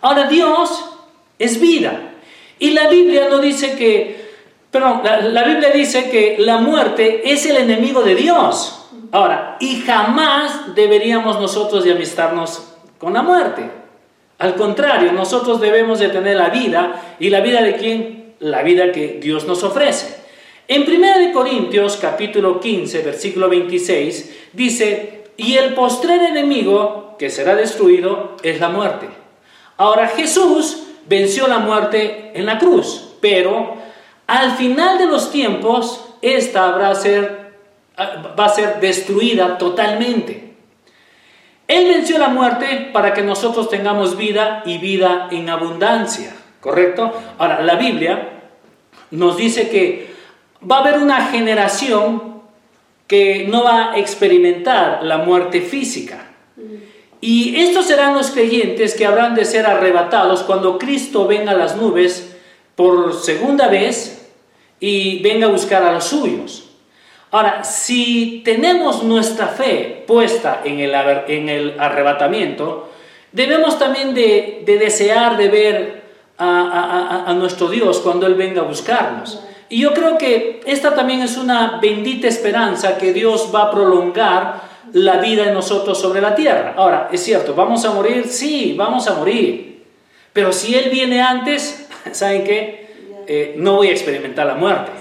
Ahora 0.00 0.28
Dios 0.28 0.84
es 1.36 1.60
vida. 1.60 2.12
Y 2.60 2.70
la 2.70 2.88
Biblia 2.88 3.28
no 3.28 3.38
dice 3.38 3.76
que, 3.76 4.30
perdón, 4.70 5.00
la, 5.02 5.42
Biblia 5.42 5.70
dice 5.70 6.08
que 6.10 6.36
la 6.38 6.58
muerte 6.58 7.32
es 7.32 7.46
el 7.46 7.56
enemigo 7.56 8.02
de 8.02 8.14
Dios. 8.14 8.90
Ahora, 9.10 9.56
y 9.58 9.80
jamás 9.80 10.76
deberíamos 10.76 11.40
nosotros 11.40 11.82
de 11.82 11.92
amistarnos 11.92 12.68
con 12.98 13.14
la 13.14 13.22
muerte. 13.22 13.68
Al 14.38 14.54
contrario, 14.54 15.12
nosotros 15.12 15.60
debemos 15.60 15.98
de 15.98 16.08
tener 16.10 16.36
la 16.36 16.50
vida. 16.50 17.16
¿Y 17.18 17.30
la 17.30 17.40
vida 17.40 17.62
de 17.62 17.74
quién? 17.74 18.27
La 18.40 18.62
vida 18.62 18.92
que 18.92 19.18
Dios 19.20 19.46
nos 19.46 19.64
ofrece. 19.64 20.16
En 20.68 20.82
1 20.82 21.32
Corintios 21.32 21.96
capítulo 21.96 22.60
15, 22.60 23.02
versículo 23.02 23.48
26, 23.48 24.48
dice, 24.52 25.24
y 25.36 25.54
el 25.56 25.74
postrer 25.74 26.22
enemigo 26.22 27.16
que 27.18 27.30
será 27.30 27.54
destruido 27.56 28.36
es 28.42 28.60
la 28.60 28.68
muerte. 28.68 29.08
Ahora 29.76 30.08
Jesús 30.08 30.84
venció 31.06 31.48
la 31.48 31.58
muerte 31.58 32.32
en 32.34 32.46
la 32.46 32.58
cruz, 32.58 33.14
pero 33.20 33.76
Al 34.28 34.58
final 34.58 34.98
de 34.98 35.06
los 35.06 35.32
tiempos, 35.32 36.04
esta 36.20 36.68
habrá 36.68 36.94
ser, 36.94 37.54
va 37.98 38.44
a 38.44 38.48
ser 38.50 38.78
destruida 38.78 39.56
totalmente. 39.56 40.52
Él 41.66 41.88
venció 41.88 42.18
la 42.18 42.28
muerte 42.28 42.90
para 42.92 43.14
que 43.14 43.22
nosotros 43.22 43.70
tengamos 43.70 44.18
vida 44.18 44.62
y 44.66 44.76
vida 44.76 45.28
en 45.30 45.48
abundancia, 45.48 46.34
¿correcto? 46.60 47.12
Ahora, 47.38 47.62
la 47.62 47.76
Biblia 47.76 48.40
nos 49.10 49.36
dice 49.36 49.68
que 49.68 50.08
va 50.68 50.78
a 50.78 50.80
haber 50.80 50.98
una 50.98 51.26
generación 51.26 52.42
que 53.06 53.46
no 53.48 53.64
va 53.64 53.92
a 53.92 53.98
experimentar 53.98 55.02
la 55.02 55.18
muerte 55.18 55.62
física. 55.62 56.26
Y 57.20 57.56
estos 57.56 57.86
serán 57.86 58.14
los 58.14 58.30
creyentes 58.30 58.94
que 58.94 59.06
habrán 59.06 59.34
de 59.34 59.44
ser 59.44 59.66
arrebatados 59.66 60.42
cuando 60.42 60.78
Cristo 60.78 61.26
venga 61.26 61.52
a 61.52 61.56
las 61.56 61.76
nubes 61.76 62.36
por 62.76 63.14
segunda 63.14 63.68
vez 63.68 64.30
y 64.78 65.20
venga 65.20 65.46
a 65.46 65.50
buscar 65.50 65.82
a 65.82 65.92
los 65.92 66.04
suyos. 66.04 66.68
Ahora, 67.30 67.64
si 67.64 68.42
tenemos 68.44 69.02
nuestra 69.02 69.48
fe 69.48 70.04
puesta 70.06 70.62
en 70.64 70.78
el, 70.78 70.94
en 71.26 71.48
el 71.48 71.80
arrebatamiento, 71.80 72.88
debemos 73.32 73.78
también 73.78 74.14
de, 74.14 74.62
desear 74.64 75.36
de 75.36 75.48
ver 75.48 76.02
a, 76.38 77.24
a, 77.26 77.34
nuestro 77.34 77.68
Dios 77.68 77.98
cuando 77.98 78.26
Él 78.26 78.34
venga 78.34 78.60
a 78.60 78.64
buscarnos. 78.64 79.42
Y 79.68 79.80
yo 79.80 79.92
creo 79.92 80.16
que 80.16 80.60
esta 80.64 80.94
también 80.94 81.20
es 81.20 81.36
una 81.36 81.78
bendita 81.80 82.28
esperanza 82.28 82.96
que 82.96 83.12
Dios 83.12 83.50
va 83.54 83.64
a 83.64 83.70
prolongar 83.70 84.62
la 84.92 85.18
vida 85.18 85.44
de 85.44 85.52
nosotros 85.52 86.00
sobre 86.00 86.20
la 86.20 86.34
tierra. 86.34 86.74
Ahora, 86.76 87.08
es 87.12 87.22
cierto, 87.22 87.54
¿vamos 87.54 87.84
a 87.84 87.90
morir? 87.90 88.26
Sí, 88.28 88.74
vamos 88.76 89.06
a 89.08 89.14
morir. 89.14 89.84
Pero 90.32 90.52
si 90.52 90.74
Él 90.74 90.90
viene 90.90 91.20
antes, 91.20 91.88
¿saben 92.12 92.44
qué? 92.44 92.88
Eh, 93.26 93.54
no 93.58 93.76
voy 93.76 93.88
a 93.88 93.92
experimentar 93.92 94.46
la 94.46 94.54
muerte. 94.54 94.92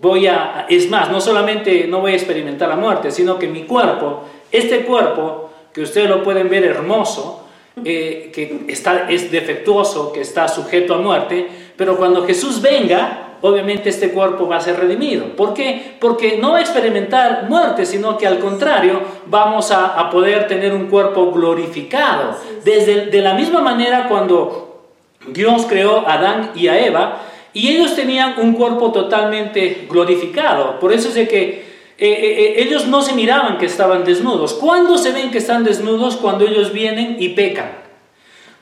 Voy 0.00 0.26
a, 0.26 0.66
es 0.68 0.90
más, 0.90 1.10
no 1.10 1.20
solamente 1.20 1.86
no 1.86 2.00
voy 2.00 2.12
a 2.12 2.16
experimentar 2.16 2.68
la 2.68 2.76
muerte, 2.76 3.10
sino 3.10 3.38
que 3.38 3.48
mi 3.48 3.62
cuerpo, 3.62 4.24
este 4.52 4.84
cuerpo, 4.84 5.50
que 5.72 5.82
ustedes 5.82 6.08
lo 6.08 6.22
pueden 6.22 6.50
ver 6.50 6.64
hermoso, 6.64 7.45
eh, 7.84 8.30
que 8.32 8.64
está, 8.68 9.10
es 9.10 9.30
defectuoso, 9.30 10.10
que 10.12 10.22
está 10.22 10.48
sujeto 10.48 10.94
a 10.94 10.98
muerte, 10.98 11.46
pero 11.76 11.98
cuando 11.98 12.24
Jesús 12.24 12.62
venga, 12.62 13.36
obviamente 13.42 13.90
este 13.90 14.12
cuerpo 14.12 14.48
va 14.48 14.56
a 14.56 14.60
ser 14.60 14.80
redimido. 14.80 15.36
¿Por 15.36 15.52
qué? 15.52 15.96
Porque 16.00 16.38
no 16.38 16.52
va 16.52 16.58
a 16.58 16.60
experimentar 16.62 17.46
muerte, 17.48 17.84
sino 17.84 18.16
que 18.16 18.26
al 18.26 18.38
contrario 18.38 19.02
vamos 19.26 19.70
a, 19.72 20.08
poder 20.10 20.46
tener 20.46 20.72
un 20.72 20.86
cuerpo 20.86 21.30
glorificado. 21.32 22.36
Desde 22.64 23.06
de 23.06 23.20
la 23.20 23.34
misma 23.34 23.60
manera 23.60 24.08
cuando 24.08 24.86
Dios 25.28 25.66
creó 25.68 26.06
a 26.06 26.14
Adán 26.14 26.52
y 26.54 26.68
a 26.68 26.78
Eva, 26.78 27.18
y 27.52 27.68
ellos 27.68 27.94
tenían 27.94 28.34
un 28.38 28.54
cuerpo 28.54 28.92
totalmente 28.92 29.86
glorificado. 29.88 30.78
Por 30.78 30.92
eso 30.92 31.08
es 31.08 31.14
de 31.14 31.28
que 31.28 31.75
eh, 31.98 32.08
eh, 32.08 32.40
eh, 32.40 32.62
ellos 32.62 32.86
no 32.86 33.00
se 33.00 33.14
miraban 33.14 33.56
que 33.56 33.66
estaban 33.66 34.04
desnudos. 34.04 34.52
¿Cuándo 34.54 34.98
se 34.98 35.12
ven 35.12 35.30
que 35.30 35.38
están 35.38 35.64
desnudos? 35.64 36.16
Cuando 36.16 36.46
ellos 36.46 36.72
vienen 36.72 37.16
y 37.18 37.30
pecan. 37.30 37.72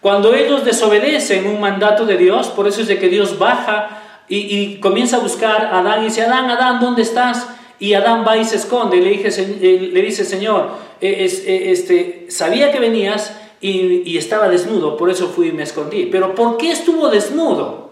Cuando 0.01 0.35
ellos 0.35 0.65
desobedecen 0.65 1.47
un 1.47 1.61
mandato 1.61 2.07
de 2.07 2.17
Dios, 2.17 2.49
por 2.49 2.69
eso 2.69 2.83
es 2.83 2.89
de 2.89 2.99
que 2.99 3.09
Dios 3.09 3.39
baja 3.39 4.03
y, 4.29 4.77
comienza 4.77 5.17
a 5.17 5.21
buscar 5.21 5.67
a 5.67 5.81
Adán 5.81 6.03
y 6.03 6.05
dice, 6.07 6.23
Adán, 6.23 6.51
Adán, 6.51 6.79
¿dónde 6.81 7.03
estás? 7.03 7.49
Y 7.81 7.95
Adán 7.95 8.25
va 8.27 8.37
y 8.37 8.45
se 8.45 8.57
esconde 8.57 8.99
y 8.99 9.01
le, 9.01 9.81
le 9.93 10.03
dice, 10.03 10.25
Señor, 10.25 10.71
este, 11.01 12.27
sabía 12.29 12.71
que 12.71 12.81
venías 12.81 13.35
y, 13.61 14.03
y 14.05 14.19
estaba 14.19 14.49
desnudo, 14.49 14.97
por 14.97 15.11
eso 15.11 15.29
fui 15.29 15.49
y 15.49 15.53
me 15.53 15.63
escondí. 15.63 16.07
Pero 16.07 16.35
¿por 16.35 16.59
qué 16.59 16.71
estuvo 16.71 17.09
desnudo? 17.09 17.84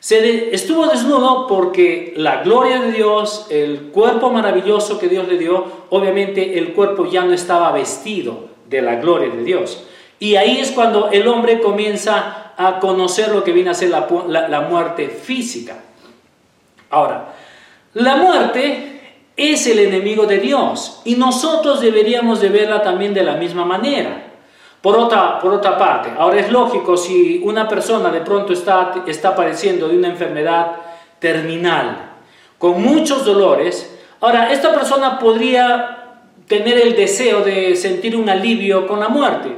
Se 0.00 0.54
estuvo 0.54 0.86
desnudo 0.86 1.46
porque 1.46 2.14
la 2.16 2.42
gloria 2.42 2.80
de 2.80 2.92
Dios, 2.92 3.46
el 3.50 3.90
cuerpo 3.92 4.30
maravilloso 4.30 4.98
que 4.98 5.08
Dios 5.08 5.28
le 5.28 5.36
dio, 5.36 5.66
obviamente 5.90 6.58
el 6.58 6.72
cuerpo 6.72 7.04
ya 7.04 7.22
no 7.22 7.34
estaba 7.34 7.70
vestido 7.72 8.48
de 8.66 8.80
la 8.80 8.96
gloria 8.96 9.28
de 9.28 9.44
Dios. 9.44 9.84
Y 10.18 10.36
ahí 10.36 10.58
es 10.58 10.70
cuando 10.70 11.10
el 11.10 11.28
hombre 11.28 11.60
comienza 11.60 12.54
a 12.56 12.80
conocer 12.80 13.28
lo 13.28 13.44
que 13.44 13.52
viene 13.52 13.70
a 13.70 13.74
ser 13.74 13.90
la, 13.90 14.48
la 14.48 14.60
muerte 14.62 15.08
física. 15.10 15.76
Ahora, 16.88 17.34
la 17.92 18.16
muerte 18.16 19.00
es 19.36 19.66
el 19.66 19.80
enemigo 19.80 20.24
de 20.24 20.38
Dios 20.38 21.02
y 21.04 21.16
nosotros 21.16 21.80
deberíamos 21.80 22.40
de 22.40 22.48
verla 22.48 22.82
también 22.82 23.12
de 23.12 23.22
la 23.22 23.34
misma 23.36 23.66
manera. 23.66 24.29
Por 24.80 24.96
otra, 24.96 25.38
por 25.38 25.52
otra 25.52 25.76
parte, 25.76 26.10
ahora 26.16 26.40
es 26.40 26.50
lógico 26.50 26.96
si 26.96 27.40
una 27.44 27.68
persona 27.68 28.10
de 28.10 28.20
pronto 28.20 28.54
está, 28.54 29.04
está 29.06 29.36
padeciendo 29.36 29.88
de 29.88 29.98
una 29.98 30.08
enfermedad 30.08 30.72
terminal, 31.18 32.12
con 32.56 32.82
muchos 32.82 33.26
dolores, 33.26 33.94
ahora 34.20 34.50
esta 34.52 34.72
persona 34.72 35.18
podría 35.18 36.20
tener 36.46 36.78
el 36.78 36.96
deseo 36.96 37.42
de 37.42 37.76
sentir 37.76 38.16
un 38.16 38.28
alivio 38.30 38.86
con 38.86 39.00
la 39.00 39.08
muerte. 39.08 39.50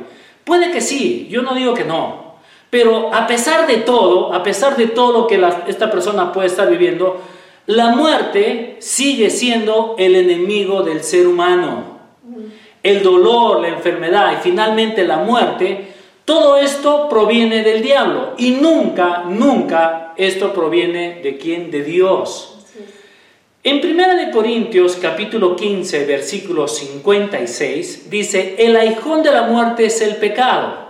Puede 0.45 0.73
que 0.73 0.81
sí, 0.81 1.29
yo 1.31 1.43
no 1.43 1.55
digo 1.55 1.73
que 1.73 1.85
no, 1.85 2.35
pero 2.69 3.14
a 3.14 3.26
pesar 3.29 3.69
de 3.69 3.79
todo, 3.79 4.35
a 4.35 4.43
pesar 4.43 4.76
de 4.76 4.88
todo 4.88 5.21
lo 5.21 5.26
que 5.29 5.41
esta 5.69 5.88
persona 5.88 6.33
puede 6.33 6.49
estar 6.49 6.69
viviendo, 6.69 7.21
la 7.67 7.91
muerte 7.91 8.76
sigue 8.81 9.31
siendo 9.31 9.95
el 9.99 10.17
enemigo 10.17 10.83
del 10.83 11.05
ser 11.05 11.29
humano 11.29 11.91
el 12.82 13.02
dolor, 13.02 13.60
la 13.60 13.68
enfermedad 13.68 14.32
y 14.32 14.42
finalmente 14.42 15.04
la 15.04 15.18
muerte, 15.18 15.92
todo 16.24 16.56
esto 16.56 17.08
proviene 17.08 17.62
del 17.62 17.82
diablo 17.82 18.34
y 18.38 18.52
nunca, 18.52 19.24
nunca 19.28 20.14
esto 20.16 20.52
proviene 20.52 21.20
de 21.22 21.36
quién? 21.36 21.70
De 21.70 21.82
Dios. 21.82 22.48
En 23.64 23.84
1 23.84 24.16
de 24.16 24.30
Corintios 24.32 24.96
capítulo 25.00 25.54
15 25.54 26.04
versículo 26.04 26.66
56 26.66 28.10
dice, 28.10 28.56
el 28.58 28.76
aijón 28.76 29.22
de 29.22 29.30
la 29.30 29.42
muerte 29.42 29.86
es 29.86 30.00
el 30.00 30.16
pecado 30.16 30.82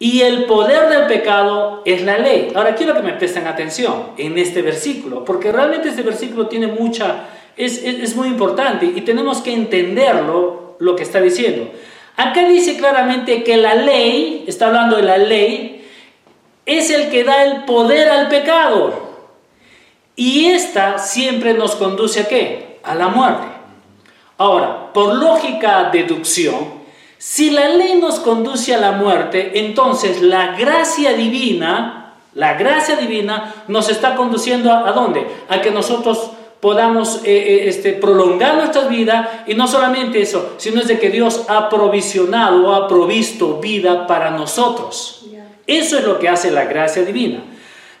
y 0.00 0.22
el 0.22 0.46
poder 0.46 0.88
del 0.88 1.06
pecado 1.06 1.82
es 1.84 2.02
la 2.02 2.18
ley. 2.18 2.50
Ahora 2.54 2.74
quiero 2.74 2.94
que 2.94 3.02
me 3.02 3.12
presten 3.12 3.46
atención 3.46 4.08
en 4.16 4.38
este 4.38 4.62
versículo, 4.62 5.24
porque 5.24 5.52
realmente 5.52 5.90
este 5.90 6.02
versículo 6.02 6.48
tiene 6.48 6.68
mucha, 6.68 7.26
es, 7.56 7.84
es 7.84 8.16
muy 8.16 8.28
importante 8.28 8.86
y 8.86 9.02
tenemos 9.02 9.40
que 9.42 9.52
entenderlo 9.52 10.69
lo 10.80 10.96
que 10.96 11.04
está 11.04 11.20
diciendo. 11.20 11.70
Acá 12.16 12.48
dice 12.48 12.76
claramente 12.76 13.44
que 13.44 13.56
la 13.56 13.74
ley, 13.74 14.44
está 14.46 14.66
hablando 14.66 14.96
de 14.96 15.04
la 15.04 15.18
ley, 15.18 15.88
es 16.66 16.90
el 16.90 17.10
que 17.10 17.24
da 17.24 17.44
el 17.44 17.64
poder 17.64 18.08
al 18.10 18.28
pecado. 18.28 19.08
Y 20.16 20.46
esta 20.46 20.98
siempre 20.98 21.54
nos 21.54 21.76
conduce 21.76 22.20
a 22.20 22.28
qué? 22.28 22.80
A 22.82 22.94
la 22.94 23.08
muerte. 23.08 23.46
Ahora, 24.36 24.92
por 24.92 25.14
lógica 25.14 25.90
deducción, 25.92 26.80
si 27.16 27.50
la 27.50 27.68
ley 27.68 27.96
nos 28.00 28.20
conduce 28.20 28.74
a 28.74 28.78
la 28.78 28.92
muerte, 28.92 29.52
entonces 29.60 30.22
la 30.22 30.56
gracia 30.56 31.12
divina, 31.12 32.14
la 32.34 32.54
gracia 32.54 32.96
divina 32.96 33.64
nos 33.68 33.88
está 33.88 34.14
conduciendo 34.14 34.72
a, 34.72 34.88
a 34.88 34.92
dónde? 34.92 35.26
A 35.48 35.60
que 35.60 35.70
nosotros 35.70 36.30
podamos 36.60 37.22
eh, 37.24 37.28
eh, 37.28 37.68
este, 37.68 37.94
prolongar 37.94 38.56
nuestra 38.56 38.86
vida 38.86 39.44
y 39.46 39.54
no 39.54 39.66
solamente 39.66 40.20
eso, 40.20 40.54
sino 40.58 40.80
es 40.80 40.88
de 40.88 40.98
que 40.98 41.10
Dios 41.10 41.46
ha 41.48 41.68
provisionado 41.68 42.68
o 42.68 42.74
ha 42.74 42.86
provisto 42.86 43.58
vida 43.58 44.06
para 44.06 44.30
nosotros. 44.30 45.16
Eso 45.66 45.98
es 45.98 46.04
lo 46.04 46.18
que 46.18 46.28
hace 46.28 46.50
la 46.50 46.64
gracia 46.64 47.04
divina. 47.04 47.42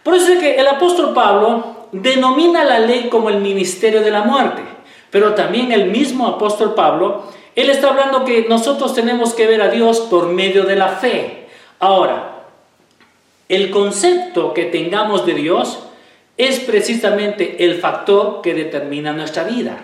Por 0.02 0.14
eso 0.14 0.32
es 0.32 0.40
que 0.40 0.56
el 0.56 0.66
apóstol 0.66 1.12
Pablo 1.14 1.88
denomina 1.92 2.64
la 2.64 2.80
ley 2.80 3.08
como 3.08 3.30
el 3.30 3.40
ministerio 3.40 4.00
de 4.02 4.10
la 4.10 4.22
muerte, 4.22 4.62
pero 5.10 5.34
también 5.34 5.72
el 5.72 5.90
mismo 5.90 6.26
apóstol 6.26 6.74
Pablo, 6.74 7.24
él 7.54 7.70
está 7.70 7.88
hablando 7.88 8.24
que 8.24 8.46
nosotros 8.48 8.94
tenemos 8.94 9.34
que 9.34 9.46
ver 9.46 9.62
a 9.62 9.68
Dios 9.68 10.00
por 10.00 10.26
medio 10.26 10.64
de 10.64 10.76
la 10.76 10.88
fe. 10.88 11.48
Ahora, 11.78 12.44
el 13.48 13.70
concepto 13.70 14.54
que 14.54 14.64
tengamos 14.66 15.26
de 15.26 15.34
Dios 15.34 15.80
es 16.40 16.60
precisamente 16.60 17.64
el 17.64 17.80
factor 17.80 18.40
que 18.40 18.54
determina 18.54 19.12
nuestra 19.12 19.44
vida. 19.44 19.78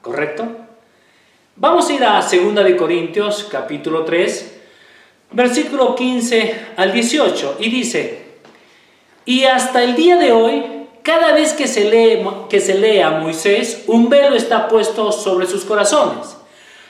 ¿Correcto? 0.00 0.48
Vamos 1.56 1.90
a 1.90 1.92
ir 1.92 2.04
a 2.04 2.22
2 2.22 2.54
de 2.64 2.76
Corintios 2.76 3.46
capítulo 3.50 4.04
3, 4.04 4.60
versículo 5.32 5.94
15 5.94 6.68
al 6.76 6.92
18 6.92 7.56
y 7.60 7.68
dice, 7.68 8.22
"Y 9.26 9.44
hasta 9.44 9.82
el 9.84 9.94
día 9.94 10.16
de 10.16 10.32
hoy, 10.32 10.64
cada 11.02 11.34
vez 11.34 11.52
que 11.52 11.66
se 11.66 11.90
lee 11.90 12.26
que 12.48 12.60
se 12.60 12.78
lee 12.78 13.00
a 13.00 13.10
Moisés, 13.10 13.84
un 13.86 14.08
velo 14.08 14.36
está 14.36 14.68
puesto 14.68 15.12
sobre 15.12 15.46
sus 15.46 15.66
corazones. 15.66 16.36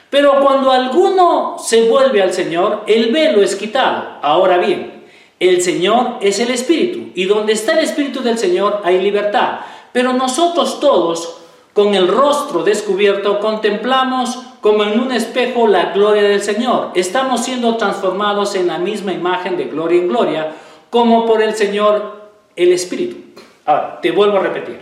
Pero 0.09 0.39
cuando 0.41 0.71
alguno 0.71 1.57
se 1.59 1.89
vuelve 1.89 2.21
al 2.21 2.33
Señor, 2.33 2.83
el 2.87 3.11
velo 3.11 3.41
es 3.41 3.55
quitado. 3.55 4.19
Ahora 4.21 4.57
bien, 4.57 5.00
el 5.41 5.63
Señor 5.63 6.17
es 6.21 6.39
el 6.39 6.51
Espíritu, 6.51 7.11
y 7.15 7.25
donde 7.25 7.53
está 7.53 7.73
el 7.73 7.79
Espíritu 7.79 8.21
del 8.21 8.37
Señor 8.37 8.81
hay 8.83 9.01
libertad. 9.01 9.61
Pero 9.91 10.13
nosotros 10.13 10.79
todos, 10.79 11.39
con 11.73 11.95
el 11.95 12.07
rostro 12.07 12.63
descubierto, 12.63 13.39
contemplamos 13.39 14.37
como 14.61 14.83
en 14.83 14.99
un 14.99 15.11
espejo 15.11 15.65
la 15.65 15.93
gloria 15.93 16.21
del 16.21 16.43
Señor. 16.43 16.91
Estamos 16.93 17.43
siendo 17.43 17.75
transformados 17.77 18.53
en 18.53 18.67
la 18.67 18.77
misma 18.77 19.13
imagen 19.13 19.57
de 19.57 19.63
gloria 19.63 19.99
en 19.99 20.09
gloria, 20.09 20.53
como 20.91 21.25
por 21.25 21.41
el 21.41 21.55
Señor 21.55 22.29
el 22.55 22.71
Espíritu. 22.71 23.41
Ahora, 23.65 23.99
te 23.99 24.11
vuelvo 24.11 24.37
a 24.37 24.41
repetir. 24.41 24.79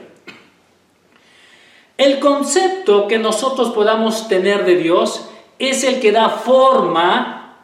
El 1.98 2.20
concepto 2.20 3.08
que 3.08 3.18
nosotros 3.18 3.70
podamos 3.70 4.28
tener 4.28 4.66
de 4.66 4.76
Dios 4.76 5.30
es 5.58 5.86
el 5.86 6.02
que 6.02 6.12
da 6.12 6.28
forma 6.28 7.56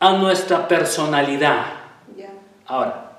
a 0.00 0.12
nuestra 0.14 0.66
personalidad. 0.66 1.79
Ahora, 2.70 3.18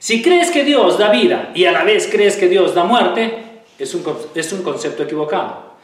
si 0.00 0.20
crees 0.20 0.50
que 0.50 0.64
Dios 0.64 0.98
da 0.98 1.10
vida 1.10 1.52
y 1.54 1.64
a 1.66 1.72
la 1.72 1.84
vez 1.84 2.08
crees 2.10 2.36
que 2.36 2.48
Dios 2.48 2.74
da 2.74 2.82
muerte, 2.82 3.62
es 3.78 3.94
un, 3.94 4.04
es 4.34 4.52
un 4.52 4.64
concepto 4.64 5.04
equivocado. 5.04 5.74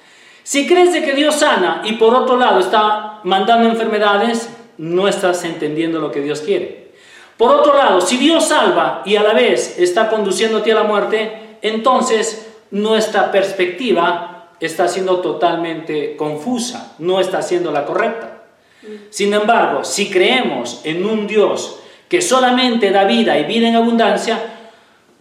Si 0.42 0.66
crees 0.66 0.92
de 0.92 1.04
que 1.04 1.12
Dios 1.12 1.37
sana 1.37 1.82
y 1.85 1.92
por 1.92 2.12
otro 2.14 2.37
lado 2.37 2.59
está 2.59 3.20
mandando 3.23 3.68
enfermedades, 3.68 4.50
no 4.76 5.06
estás 5.06 5.44
entendiendo 5.44 6.00
lo 6.00 6.11
que 6.11 6.20
Dios 6.20 6.40
quiere. 6.40 6.90
Por 7.37 7.52
otro 7.52 7.76
lado, 7.76 8.00
si 8.00 8.16
Dios 8.16 8.49
salva 8.49 9.02
y 9.06 9.14
a 9.14 9.23
la 9.23 9.35
vez 9.35 9.78
está 9.78 10.11
conduciéndote 10.11 10.73
a 10.73 10.75
la 10.75 10.82
muerte, 10.82 11.59
entonces 11.62 12.50
nuestra 12.73 13.30
perspectiva 13.30 14.49
está 14.59 14.88
siendo 14.88 15.20
totalmente 15.20 16.16
confusa, 16.16 16.97
no 16.99 17.20
está 17.20 17.40
siendo 17.40 17.70
la 17.70 17.87
correcta. 17.87 18.42
Sin 19.11 19.32
embargo, 19.32 19.85
si 19.85 20.11
creemos 20.11 20.80
en 20.85 21.06
un 21.06 21.28
Dios 21.28 21.79
que 22.11 22.21
solamente 22.21 22.90
da 22.90 23.05
vida 23.05 23.38
y 23.38 23.45
vida 23.45 23.69
en 23.69 23.76
abundancia, 23.76 24.37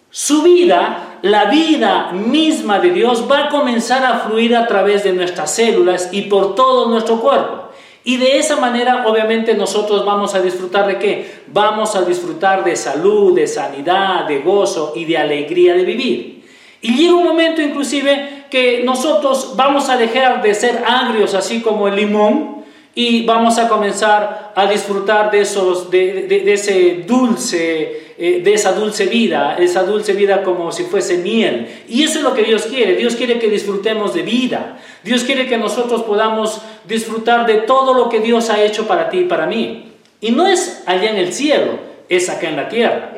su 0.09 0.41
vida, 0.41 1.19
la 1.21 1.45
vida 1.45 2.11
misma 2.11 2.79
de 2.79 2.89
Dios, 2.89 3.29
va 3.29 3.45
a 3.45 3.49
comenzar 3.49 4.03
a 4.03 4.21
fluir 4.21 4.55
a 4.55 4.65
través 4.65 5.03
de 5.03 5.13
nuestras 5.13 5.53
células 5.53 6.09
y 6.11 6.23
por 6.23 6.55
todo 6.55 6.89
nuestro 6.89 7.21
cuerpo. 7.21 7.69
Y 8.03 8.17
de 8.17 8.39
esa 8.39 8.55
manera, 8.55 9.05
obviamente, 9.05 9.53
nosotros 9.53 10.03
vamos 10.03 10.33
a 10.33 10.41
disfrutar 10.41 10.87
de 10.87 10.97
qué? 10.97 11.43
Vamos 11.53 11.95
a 11.95 12.01
disfrutar 12.01 12.63
de 12.63 12.75
salud, 12.75 13.35
de 13.35 13.45
sanidad, 13.45 14.25
de 14.25 14.39
gozo 14.39 14.93
y 14.95 15.05
de 15.05 15.19
alegría 15.19 15.75
de 15.75 15.85
vivir. 15.85 16.43
Y 16.81 16.95
llega 16.95 17.13
un 17.13 17.23
momento 17.25 17.61
inclusive 17.61 18.45
que 18.49 18.81
nosotros 18.83 19.53
vamos 19.55 19.89
a 19.89 19.97
dejar 19.97 20.41
de 20.41 20.55
ser 20.55 20.83
agrios 20.87 21.35
así 21.35 21.61
como 21.61 21.87
el 21.87 21.97
limón 21.97 22.58
y 22.95 23.25
vamos 23.25 23.57
a 23.57 23.67
comenzar 23.67 24.51
a 24.55 24.65
disfrutar 24.65 25.31
de, 25.31 25.41
esos, 25.41 25.89
de 25.89 26.53
ese 26.53 27.03
dulce 27.07 28.09
eh, 28.21 28.41
de 28.43 28.53
esa 28.53 28.73
dulce 28.73 29.05
vida, 29.05 29.55
esa 29.57 29.83
dulce 29.83 30.11
vida 30.11 30.43
como 30.43 30.73
si 30.73 30.83
fuese 30.83 31.19
miel. 31.19 31.69
Y 31.87 32.03
eso 32.03 32.17
es 32.17 32.25
lo 32.25 32.33
que 32.33 32.43
Dios 32.43 32.63
quiere. 32.63 32.97
Dios 32.97 33.15
quiere 33.15 33.39
que 33.39 33.47
disfrutemos 33.47 34.13
de 34.13 34.23
vida. 34.23 34.77
Dios 35.05 35.23
quiere 35.23 35.47
que 35.47 35.57
nosotros 35.57 36.03
podamos 36.03 36.61
disfrutar 36.85 37.45
de 37.45 37.61
todo 37.61 37.93
lo 37.93 38.09
que 38.09 38.19
Dios 38.19 38.49
ha 38.49 38.61
hecho 38.61 38.89
para 38.89 39.09
ti 39.09 39.19
y 39.19 39.23
para 39.23 39.45
mí. 39.45 39.93
Y 40.19 40.31
no 40.31 40.47
es 40.47 40.83
allá 40.85 41.11
en 41.11 41.15
el 41.15 41.31
cielo, 41.31 41.79
es 42.09 42.27
acá 42.27 42.49
en 42.49 42.57
la 42.57 42.67
tierra. 42.67 43.13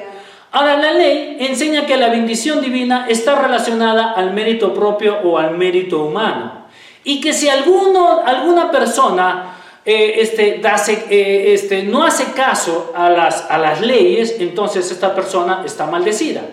Ahora, 0.52 0.78
la 0.78 0.92
ley 0.92 1.38
enseña 1.40 1.88
que 1.88 1.98
la 1.98 2.10
bendición 2.10 2.62
divina 2.62 3.08
está 3.10 3.42
relacionada 3.42 4.12
al 4.12 4.34
mérito 4.34 4.72
propio 4.72 5.18
o 5.24 5.40
al 5.40 5.58
mérito 5.58 6.06
humano. 6.06 6.68
Y 7.04 7.22
que 7.22 7.34
si 7.34 7.50
alguno, 7.50 8.22
alguna 8.24 8.70
persona 8.70 9.61
eh, 9.84 10.16
este, 10.18 10.62
eh, 11.10 11.54
este, 11.54 11.84
no 11.84 12.04
hace 12.04 12.34
caso 12.34 12.94
a 12.96 13.10
las, 13.10 13.50
a 13.50 13.58
las 13.58 13.82
leyes, 13.82 14.36
entonces 14.40 14.92
esta 14.92 15.16
persona 15.16 15.64
está 15.66 15.88
maldecida. 15.88 16.44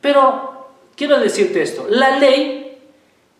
Pero 0.00 0.68
quiero 0.94 1.18
decirte 1.18 1.62
esto, 1.62 1.86
la 1.88 2.18
ley 2.18 2.78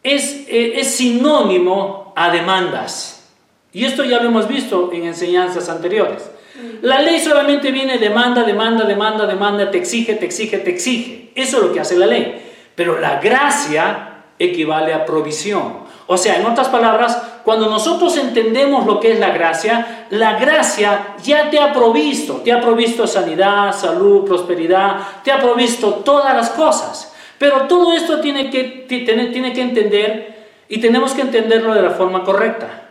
es, 0.03 0.47
eh, 0.49 0.81
es 0.81 0.95
sinónimo 0.95 2.13
a 2.17 2.31
demandas. 2.31 3.31
Y 3.73 3.85
esto 3.85 4.05
ya 4.05 4.21
lo 4.21 4.29
hemos 4.29 4.49
visto 4.49 4.91
en 4.93 5.05
enseñanzas 5.05 5.69
anteriores. 5.69 6.31
Mm. 6.55 6.85
La 6.85 7.01
ley 7.01 7.21
solamente 7.21 7.71
viene 7.71 7.99
demanda, 7.99 8.45
demanda, 8.45 8.85
demanda, 8.85 9.27
demanda, 9.27 9.71
te 9.71 9.79
exige, 9.79 10.15
te 10.15 10.27
exige, 10.27 10.59
te 10.59 10.71
exige. 10.71 11.33
Eso 11.35 11.59
es 11.59 11.63
lo 11.65 11.73
que 11.73 11.81
hace 11.81 11.97
la 11.97 12.07
ley. 12.07 12.41
Pero 12.75 12.99
la 12.99 13.21
gracia 13.21 14.25
equivale 14.39 14.93
a 14.93 15.05
provisión. 15.05 15.81
O 16.07 16.17
sea, 16.17 16.37
en 16.37 16.47
otras 16.47 16.69
palabras, 16.69 17.23
cuando 17.45 17.69
nosotros 17.69 18.17
entendemos 18.17 18.87
lo 18.87 19.01
que 19.01 19.13
es 19.13 19.19
la 19.19 19.31
gracia, 19.31 20.07
la 20.11 20.39
gracia 20.39 21.15
ya 21.23 21.51
te 21.51 21.59
ha 21.59 21.73
provisto, 21.73 22.37
te 22.45 22.53
ha 22.53 22.61
provisto 22.61 23.07
sanidad, 23.07 23.73
salud, 23.73 24.25
prosperidad, 24.25 25.23
te 25.25 25.33
ha 25.33 25.41
provisto 25.41 25.95
todas 26.05 26.37
las 26.37 26.51
cosas. 26.51 27.13
Pero 27.39 27.63
todo 27.63 27.93
esto 27.95 28.21
tiene 28.21 28.51
que, 28.51 28.87
tiene 28.89 29.53
que 29.53 29.61
entender 29.61 30.47
y 30.69 30.79
tenemos 30.79 31.13
que 31.13 31.23
entenderlo 31.23 31.75
de 31.75 31.83
la 31.83 31.91
forma 31.91 32.23
correcta. 32.23 32.83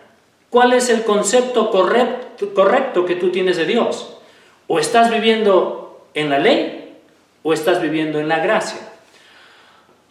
¿Cuál 0.49 0.73
es 0.73 0.89
el 0.89 1.03
concepto 1.03 1.71
correcto, 1.71 2.53
correcto 2.53 3.05
que 3.05 3.15
tú 3.15 3.31
tienes 3.31 3.55
de 3.55 3.65
Dios? 3.65 4.17
O 4.67 4.79
estás 4.79 5.09
viviendo 5.09 6.05
en 6.13 6.29
la 6.29 6.39
ley 6.39 6.99
o 7.41 7.53
estás 7.53 7.81
viviendo 7.81 8.19
en 8.19 8.27
la 8.27 8.39
gracia. 8.39 8.90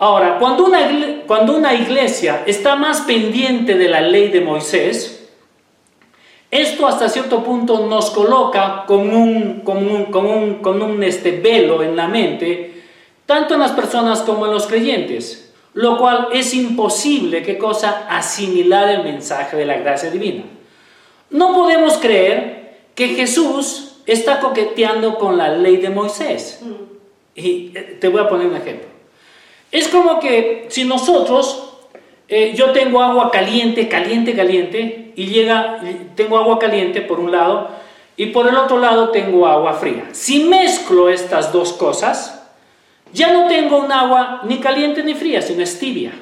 Ahora, 0.00 0.38
cuando 0.38 0.64
una, 0.64 0.78
cuando 1.26 1.54
una 1.54 1.74
iglesia 1.74 2.42
está 2.46 2.74
más 2.74 3.02
pendiente 3.02 3.74
de 3.74 3.86
la 3.86 4.00
ley 4.00 4.28
de 4.28 4.40
Moisés, 4.40 5.28
esto 6.50 6.86
hasta 6.86 7.10
cierto 7.10 7.44
punto 7.44 7.86
nos 7.86 8.10
coloca 8.10 8.84
con 8.86 9.14
un, 9.14 9.60
con 9.60 9.76
un, 9.86 10.06
con 10.06 10.24
un, 10.24 10.54
con 10.62 10.80
un 10.80 11.02
este, 11.02 11.32
velo 11.32 11.82
en 11.82 11.96
la 11.96 12.08
mente, 12.08 12.82
tanto 13.26 13.52
en 13.52 13.60
las 13.60 13.72
personas 13.72 14.22
como 14.22 14.46
en 14.46 14.52
los 14.52 14.66
creyentes, 14.66 15.52
lo 15.74 15.98
cual 15.98 16.28
es 16.32 16.54
imposible, 16.54 17.42
¿qué 17.42 17.58
cosa? 17.58 18.06
Asimilar 18.08 18.88
el 18.88 19.04
mensaje 19.04 19.58
de 19.58 19.66
la 19.66 19.76
gracia 19.76 20.10
divina. 20.10 20.44
No 21.28 21.54
podemos 21.54 21.98
creer 21.98 22.78
que 22.94 23.08
Jesús 23.08 23.98
está 24.06 24.40
coqueteando 24.40 25.18
con 25.18 25.36
la 25.36 25.54
ley 25.54 25.76
de 25.76 25.90
Moisés. 25.90 26.60
Mm. 26.62 26.72
Y 27.34 27.72
eh, 27.74 27.98
te 28.00 28.08
voy 28.08 28.22
a 28.22 28.28
poner 28.30 28.46
un 28.46 28.56
ejemplo. 28.56 28.89
Es 29.72 29.88
como 29.88 30.18
que 30.18 30.66
si 30.68 30.84
nosotros, 30.84 31.74
eh, 32.28 32.52
yo 32.56 32.70
tengo 32.70 33.02
agua 33.02 33.30
caliente, 33.30 33.88
caliente, 33.88 34.34
caliente, 34.34 35.12
y 35.16 35.26
llega, 35.26 35.80
tengo 36.16 36.38
agua 36.38 36.58
caliente 36.58 37.00
por 37.00 37.20
un 37.20 37.30
lado, 37.30 37.68
y 38.16 38.26
por 38.26 38.48
el 38.48 38.56
otro 38.56 38.78
lado 38.78 39.10
tengo 39.10 39.46
agua 39.46 39.74
fría. 39.74 40.08
Si 40.12 40.44
mezclo 40.44 41.08
estas 41.08 41.52
dos 41.52 41.72
cosas, 41.72 42.48
ya 43.12 43.32
no 43.32 43.48
tengo 43.48 43.78
un 43.78 43.90
agua 43.90 44.42
ni 44.44 44.58
caliente 44.58 45.02
ni 45.02 45.14
fría, 45.14 45.40
sino 45.42 45.62
es 45.62 45.78
tibia. 45.78 46.12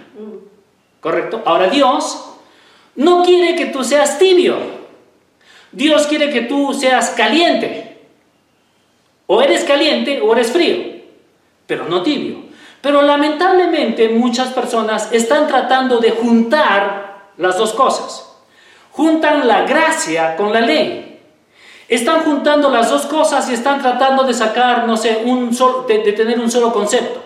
¿Correcto? 1.01 1.43
Ahora 1.45 1.69
Dios 1.69 2.25
no 2.97 3.23
quiere 3.23 3.55
que 3.55 3.67
tú 3.67 3.85
seas 3.85 4.19
tibio. 4.19 4.57
Dios 5.73 6.07
quiere 6.07 6.31
que 6.31 6.43
tú 6.43 6.75
seas 6.75 7.11
caliente. 7.11 7.99
O 9.27 9.43
eres 9.43 9.65
caliente 9.65 10.21
o 10.21 10.33
eres 10.33 10.51
frío, 10.51 10.77
pero 11.67 11.85
no 11.89 12.03
tibio. 12.03 12.48
Pero 12.81 13.03
lamentablemente 13.03 14.09
muchas 14.09 14.53
personas 14.53 15.13
están 15.13 15.47
tratando 15.49 15.99
de 15.99 16.13
juntar 16.13 17.31
las 17.37 17.59
dos 17.59 17.73
cosas. 17.73 18.37
Juntan 18.93 19.47
la 19.47 19.63
gracia 19.63 20.37
con 20.37 20.53
la 20.53 20.61
ley. 20.61 21.21
Están 21.89 22.21
juntando 22.21 22.71
las 22.71 22.91
dos 22.91 23.07
cosas 23.07 23.49
y 23.51 23.55
están 23.55 23.81
tratando 23.81 24.25
de 24.25 24.35
sacar, 24.35 24.87
no 24.87 24.97
sé, 24.97 25.23
un 25.25 25.51
de, 25.89 26.13
tener 26.13 26.39
un 26.39 26.51
solo 26.51 26.73
concepto. 26.73 27.23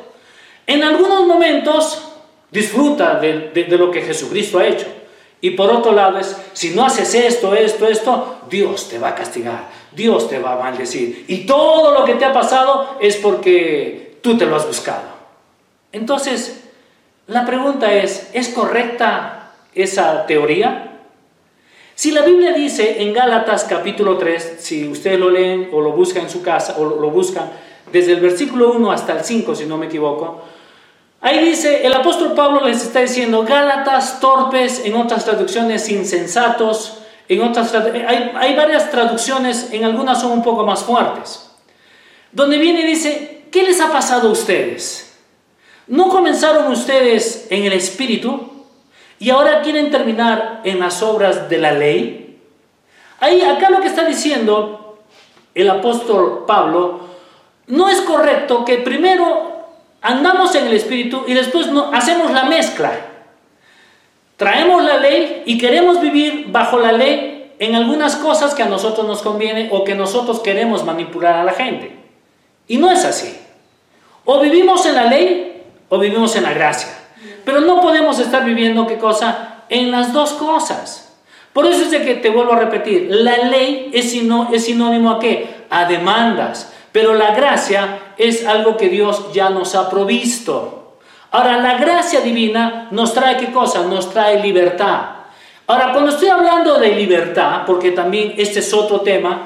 En 0.67 0.85
algunos 0.85 1.27
momentos 1.27 2.03
disfruta 2.51 3.17
de, 3.17 3.51
de 3.51 3.79
lo 3.79 3.91
que 3.91 4.03
Jesucristo 4.03 4.59
ha 4.59 4.67
hecho. 4.67 4.87
Y 5.45 5.51
por 5.51 5.71
otro 5.71 5.93
lado 5.93 6.19
es, 6.19 6.37
si 6.53 6.71
no 6.71 6.87
haces 6.87 7.15
esto, 7.17 7.53
esto, 7.55 7.89
esto, 7.89 8.39
Dios 8.49 8.89
te 8.89 9.01
va 9.01 9.09
a 9.09 9.15
castigar, 9.17 9.69
Dios 9.91 10.31
te 10.31 10.39
va 10.39 10.53
a 10.53 10.57
maldecir. 10.57 11.25
Y 11.27 11.39
todo 11.39 11.93
lo 11.93 12.05
que 12.05 12.15
te 12.15 12.25
ha 12.25 12.33
pasado 12.33 12.97
es 13.01 13.17
porque 13.17 14.19
tú 14.23 14.39
te 14.39 14.47
lo 14.47 14.55
has 14.55 14.67
buscado. 14.67 15.22
Entonces, 15.93 16.65
la 17.27 17.45
pregunta 17.47 17.93
es, 17.93 18.31
¿es 18.33 18.49
correcta 18.49 19.53
esa 19.75 20.27
teoría? 20.27 21.01
Si 21.95 22.11
la 22.11 22.23
Biblia 22.23 22.53
dice 22.53 23.03
en 23.03 23.13
Gálatas 23.13 23.65
capítulo 23.65 24.17
3, 24.17 24.57
si 24.59 24.89
ustedes 24.89 25.21
lo 25.21 25.31
leen 25.31 25.69
o 25.73 25.81
lo 25.81 25.93
buscan 25.93 26.25
en 26.25 26.31
su 26.31 26.43
casa 26.43 26.77
o 26.79 26.85
lo 26.85 27.11
buscan 27.11 27.51
desde 27.93 28.13
el 28.13 28.21
versículo 28.21 28.73
1 28.73 28.91
hasta 28.91 29.13
el 29.13 29.25
5, 29.25 29.55
si 29.55 29.67
no 29.67 29.77
me 29.77 29.87
equivoco, 29.87 30.41
ahí 31.21 31.45
dice, 31.45 31.87
el 31.87 31.93
apóstol 31.93 32.33
Pablo 32.33 32.67
les 32.67 32.83
está 32.83 33.01
diciendo, 33.01 33.45
Gálatas 33.45 34.19
torpes, 34.19 34.83
en 34.85 34.97
otras 34.97 35.25
traducciones 35.25 35.89
insensatos, 35.91 37.03
en 37.29 37.43
otras 37.43 37.73
hay, 37.75 38.33
hay 38.35 38.57
varias 38.57 38.91
traducciones, 38.91 39.69
en 39.73 39.85
algunas 39.85 40.21
son 40.21 40.33
un 40.33 40.43
poco 40.43 40.65
más 40.65 40.83
fuertes, 40.83 41.51
donde 42.33 42.57
viene 42.57 42.81
y 42.81 42.87
dice, 42.87 43.45
¿qué 43.53 43.63
les 43.63 43.81
ha 43.81 43.93
pasado 43.93 44.31
a 44.31 44.33
ustedes? 44.33 45.12
¿No 45.87 46.09
comenzaron 46.09 46.71
ustedes 46.71 47.47
en 47.51 47.65
el 47.65 47.73
Espíritu 47.73 48.51
y 49.19 49.31
ahora 49.31 49.63
quieren 49.63 49.91
terminar 49.91 50.61
en 50.65 50.79
las 50.81 51.03
obras 51.03 51.49
de 51.49 51.59
la 51.59 51.73
ley? 51.73 52.41
Ahí, 53.21 53.43
acá 53.43 53.71
lo 53.71 53.81
que 53.81 53.89
está 53.89 54.05
diciendo 54.05 54.99
el 55.55 55.69
apóstol 55.69 56.45
Pablo, 56.47 57.01
no 57.67 57.89
es 57.89 58.01
correcto 58.01 58.65
que 58.65 58.79
primero 58.79 59.53
andamos 60.01 60.55
en 60.55 60.67
el 60.67 60.73
Espíritu 60.73 61.25
y 61.27 61.35
después 61.35 61.69
no, 61.69 61.91
hacemos 61.93 62.31
la 62.31 62.45
mezcla. 62.45 62.93
Traemos 64.37 64.83
la 64.83 64.99
ley 64.99 65.43
y 65.47 65.59
queremos 65.59 66.01
vivir 66.01 66.47
bajo 66.49 66.79
la 66.79 66.93
ley 66.93 67.55
en 67.59 67.75
algunas 67.75 68.17
cosas 68.17 68.55
que 68.55 68.63
a 68.63 68.69
nosotros 68.69 69.07
nos 69.07 69.23
conviene 69.23 69.69
o 69.71 69.85
que 69.85 69.95
nosotros 69.95 70.41
queremos 70.41 70.85
manipular 70.85 71.35
a 71.35 71.45
la 71.45 71.53
gente. 71.53 71.97
Y 72.67 72.79
no 72.79 72.91
es 72.91 73.05
así. 73.05 73.37
O 74.25 74.41
vivimos 74.41 74.85
en 74.87 74.95
la 74.95 75.05
ley 75.05 75.52
o 75.93 75.99
vivimos 75.99 76.35
en 76.37 76.45
la 76.45 76.55
gracia. 76.55 76.89
Pero 77.45 77.61
no 77.61 77.83
podemos 77.83 78.19
estar 78.19 78.47
viviendo, 78.47 78.87
¿qué 78.87 78.97
cosa? 78.97 79.65
En 79.69 79.91
las 79.91 80.15
dos 80.15 80.33
cosas. 80.33 81.13
Por 81.53 81.67
eso 81.67 81.83
es 81.83 81.91
de 81.91 82.03
que 82.03 82.15
te 82.15 82.31
vuelvo 82.31 82.55
a 82.55 82.61
repetir, 82.61 83.09
la 83.11 83.37
ley 83.37 83.91
es, 83.93 84.15
es 84.15 84.65
sinónimo 84.65 85.11
a 85.11 85.21
qué? 85.21 85.67
A 85.69 85.85
demandas. 85.85 86.73
Pero 86.93 87.13
la 87.13 87.35
gracia 87.35 87.99
es 88.17 88.47
algo 88.47 88.79
que 88.79 88.89
Dios 88.89 89.35
ya 89.35 89.51
nos 89.51 89.75
ha 89.75 89.91
provisto. 89.91 90.95
Ahora, 91.31 91.59
la 91.59 91.77
gracia 91.77 92.23
divina 92.23 92.89
nos 92.91 93.13
trae 93.13 93.37
qué 93.37 93.53
cosa? 93.53 93.83
Nos 93.83 94.11
trae 94.11 94.41
libertad. 94.41 95.01
Ahora, 95.67 95.93
cuando 95.93 96.13
estoy 96.13 96.29
hablando 96.29 96.79
de 96.79 96.97
libertad, 96.97 97.65
porque 97.67 97.91
también 97.91 98.33
este 98.39 98.61
es 98.61 98.73
otro 98.73 99.03
tema, 99.03 99.43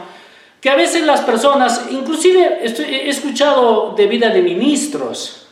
que 0.61 0.71
a 0.71 0.77
veces 0.77 1.05
las 1.05 1.23
personas, 1.23 1.87
inclusive 1.91 2.61
he 2.63 3.09
escuchado 3.09 3.95
de 3.97 4.07
vida 4.07 4.29
de 4.29 4.43
ministros, 4.43 5.46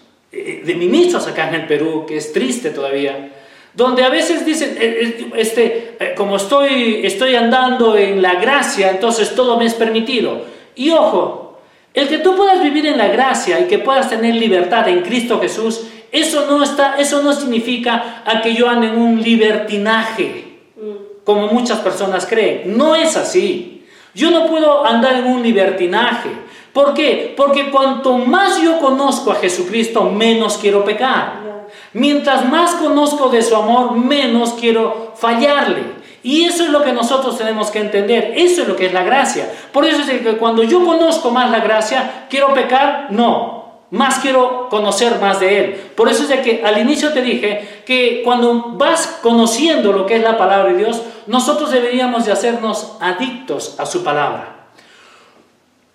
de 0.64 0.74
ministros 0.74 1.26
acá 1.26 1.48
en 1.48 1.54
el 1.54 1.66
Perú, 1.66 2.04
que 2.06 2.16
es 2.16 2.32
triste 2.32 2.70
todavía, 2.70 3.30
donde 3.74 4.04
a 4.04 4.08
veces 4.08 4.46
dicen, 4.46 4.76
eh, 4.80 5.16
eh, 5.18 5.32
este, 5.36 5.96
como 6.16 6.36
estoy, 6.36 7.04
estoy 7.04 7.34
andando 7.34 7.96
en 7.96 8.22
la 8.22 8.34
gracia, 8.36 8.90
entonces 8.90 9.34
todo 9.34 9.58
me 9.58 9.66
es 9.66 9.74
permitido. 9.74 10.42
Y 10.76 10.90
ojo, 10.90 11.58
el 11.92 12.08
que 12.08 12.18
tú 12.18 12.36
puedas 12.36 12.62
vivir 12.62 12.86
en 12.86 12.98
la 12.98 13.08
gracia 13.08 13.60
y 13.60 13.64
que 13.64 13.78
puedas 13.78 14.08
tener 14.08 14.34
libertad 14.36 14.88
en 14.88 15.02
Cristo 15.02 15.40
Jesús, 15.40 15.82
eso 16.12 16.46
no, 16.48 16.62
está, 16.62 16.96
eso 16.98 17.22
no 17.22 17.32
significa 17.32 18.22
a 18.24 18.40
que 18.40 18.54
yo 18.54 18.68
ande 18.68 18.86
en 18.86 18.96
un 18.96 19.20
libertinaje, 19.20 20.58
mm. 20.76 21.24
como 21.24 21.48
muchas 21.48 21.78
personas 21.80 22.26
creen. 22.26 22.76
No 22.76 22.94
es 22.94 23.16
así. 23.16 23.84
Yo 24.14 24.30
no 24.30 24.46
puedo 24.46 24.86
andar 24.86 25.16
en 25.16 25.26
un 25.26 25.42
libertinaje. 25.42 26.30
¿Por 26.74 26.92
qué? 26.92 27.32
Porque 27.36 27.70
cuanto 27.70 28.18
más 28.18 28.60
yo 28.60 28.80
conozco 28.80 29.30
a 29.30 29.36
Jesucristo, 29.36 30.10
menos 30.10 30.58
quiero 30.58 30.84
pecar. 30.84 31.68
Mientras 31.92 32.50
más 32.50 32.74
conozco 32.74 33.28
de 33.28 33.42
su 33.42 33.54
amor, 33.54 33.92
menos 33.92 34.54
quiero 34.54 35.12
fallarle. 35.14 35.84
Y 36.24 36.46
eso 36.46 36.64
es 36.64 36.70
lo 36.70 36.82
que 36.82 36.92
nosotros 36.92 37.38
tenemos 37.38 37.70
que 37.70 37.78
entender. 37.78 38.32
Eso 38.36 38.62
es 38.62 38.68
lo 38.68 38.74
que 38.74 38.86
es 38.86 38.92
la 38.92 39.04
gracia. 39.04 39.48
Por 39.72 39.84
eso 39.84 40.02
es 40.02 40.20
que 40.20 40.36
cuando 40.36 40.64
yo 40.64 40.84
conozco 40.84 41.30
más 41.30 41.48
la 41.48 41.60
gracia, 41.60 42.26
¿quiero 42.28 42.52
pecar? 42.52 43.06
No. 43.10 43.84
Más 43.92 44.18
quiero 44.18 44.68
conocer 44.68 45.20
más 45.20 45.38
de 45.38 45.58
Él. 45.60 45.74
Por 45.94 46.08
eso 46.08 46.24
es 46.24 46.28
de 46.28 46.42
que 46.42 46.64
al 46.64 46.76
inicio 46.78 47.12
te 47.12 47.22
dije 47.22 47.82
que 47.86 48.22
cuando 48.24 48.72
vas 48.72 49.20
conociendo 49.22 49.92
lo 49.92 50.06
que 50.06 50.16
es 50.16 50.22
la 50.24 50.36
palabra 50.36 50.72
de 50.72 50.78
Dios, 50.78 51.02
nosotros 51.28 51.70
deberíamos 51.70 52.26
de 52.26 52.32
hacernos 52.32 52.96
adictos 53.00 53.78
a 53.78 53.86
su 53.86 54.02
palabra. 54.02 54.53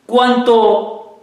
Cuanto 0.10 1.20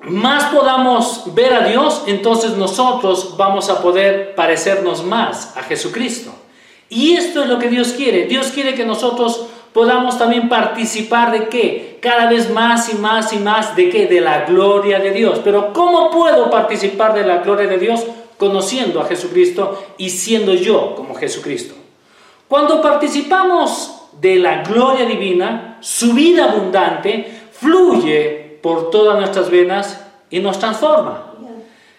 más 0.00 0.52
podamos 0.52 1.34
ver 1.34 1.54
a 1.54 1.60
Dios, 1.60 2.02
entonces 2.06 2.56
nosotros 2.56 3.36
vamos 3.36 3.70
a 3.70 3.80
poder 3.80 4.34
parecernos 4.34 5.04
más 5.04 5.56
a 5.56 5.62
Jesucristo. 5.62 6.32
Y 6.88 7.14
esto 7.14 7.44
es 7.44 7.48
lo 7.48 7.58
que 7.58 7.68
Dios 7.68 7.92
quiere. 7.92 8.26
Dios 8.26 8.48
quiere 8.48 8.74
que 8.74 8.84
nosotros 8.84 9.46
podamos 9.72 10.18
también 10.18 10.48
participar 10.48 11.30
de 11.30 11.48
qué? 11.48 11.98
Cada 12.02 12.28
vez 12.28 12.50
más 12.50 12.92
y 12.92 12.96
más 12.96 13.32
y 13.32 13.38
más 13.38 13.76
de 13.76 13.90
qué? 13.90 14.06
De 14.06 14.20
la 14.20 14.44
gloria 14.44 14.98
de 14.98 15.12
Dios. 15.12 15.40
Pero 15.44 15.72
¿cómo 15.72 16.10
puedo 16.10 16.50
participar 16.50 17.14
de 17.14 17.24
la 17.24 17.38
gloria 17.38 17.68
de 17.68 17.78
Dios? 17.78 18.04
Conociendo 18.38 19.00
a 19.00 19.06
Jesucristo 19.06 19.84
y 19.98 20.10
siendo 20.10 20.52
yo 20.54 20.94
como 20.96 21.14
Jesucristo. 21.14 21.74
Cuando 22.48 22.82
participamos 22.82 24.02
de 24.20 24.36
la 24.36 24.62
gloria 24.62 25.04
divina, 25.04 25.78
su 25.80 26.12
vida 26.12 26.44
abundante 26.44 27.45
fluye 27.58 28.58
por 28.62 28.90
todas 28.90 29.18
nuestras 29.18 29.50
venas 29.50 30.04
y 30.30 30.40
nos 30.40 30.58
transforma. 30.58 31.32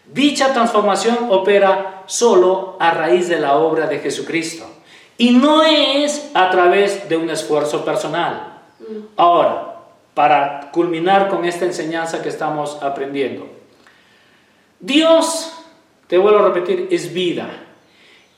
Dicha 0.05 0.53
transformación 0.53 1.27
opera 1.29 2.03
solo 2.05 2.77
a 2.79 2.91
raíz 2.91 3.27
de 3.27 3.39
la 3.39 3.57
obra 3.57 3.87
de 3.87 3.99
Jesucristo 3.99 4.65
y 5.17 5.31
no 5.31 5.63
es 5.63 6.31
a 6.33 6.49
través 6.49 7.09
de 7.09 7.17
un 7.17 7.29
esfuerzo 7.29 7.83
personal. 7.83 8.59
Ahora, 9.17 9.75
para 10.13 10.71
culminar 10.71 11.27
con 11.29 11.45
esta 11.45 11.65
enseñanza 11.65 12.21
que 12.21 12.29
estamos 12.29 12.81
aprendiendo, 12.81 13.47
Dios, 14.79 15.53
te 16.07 16.17
vuelvo 16.17 16.39
a 16.39 16.49
repetir, 16.49 16.87
es 16.91 17.13
vida. 17.13 17.49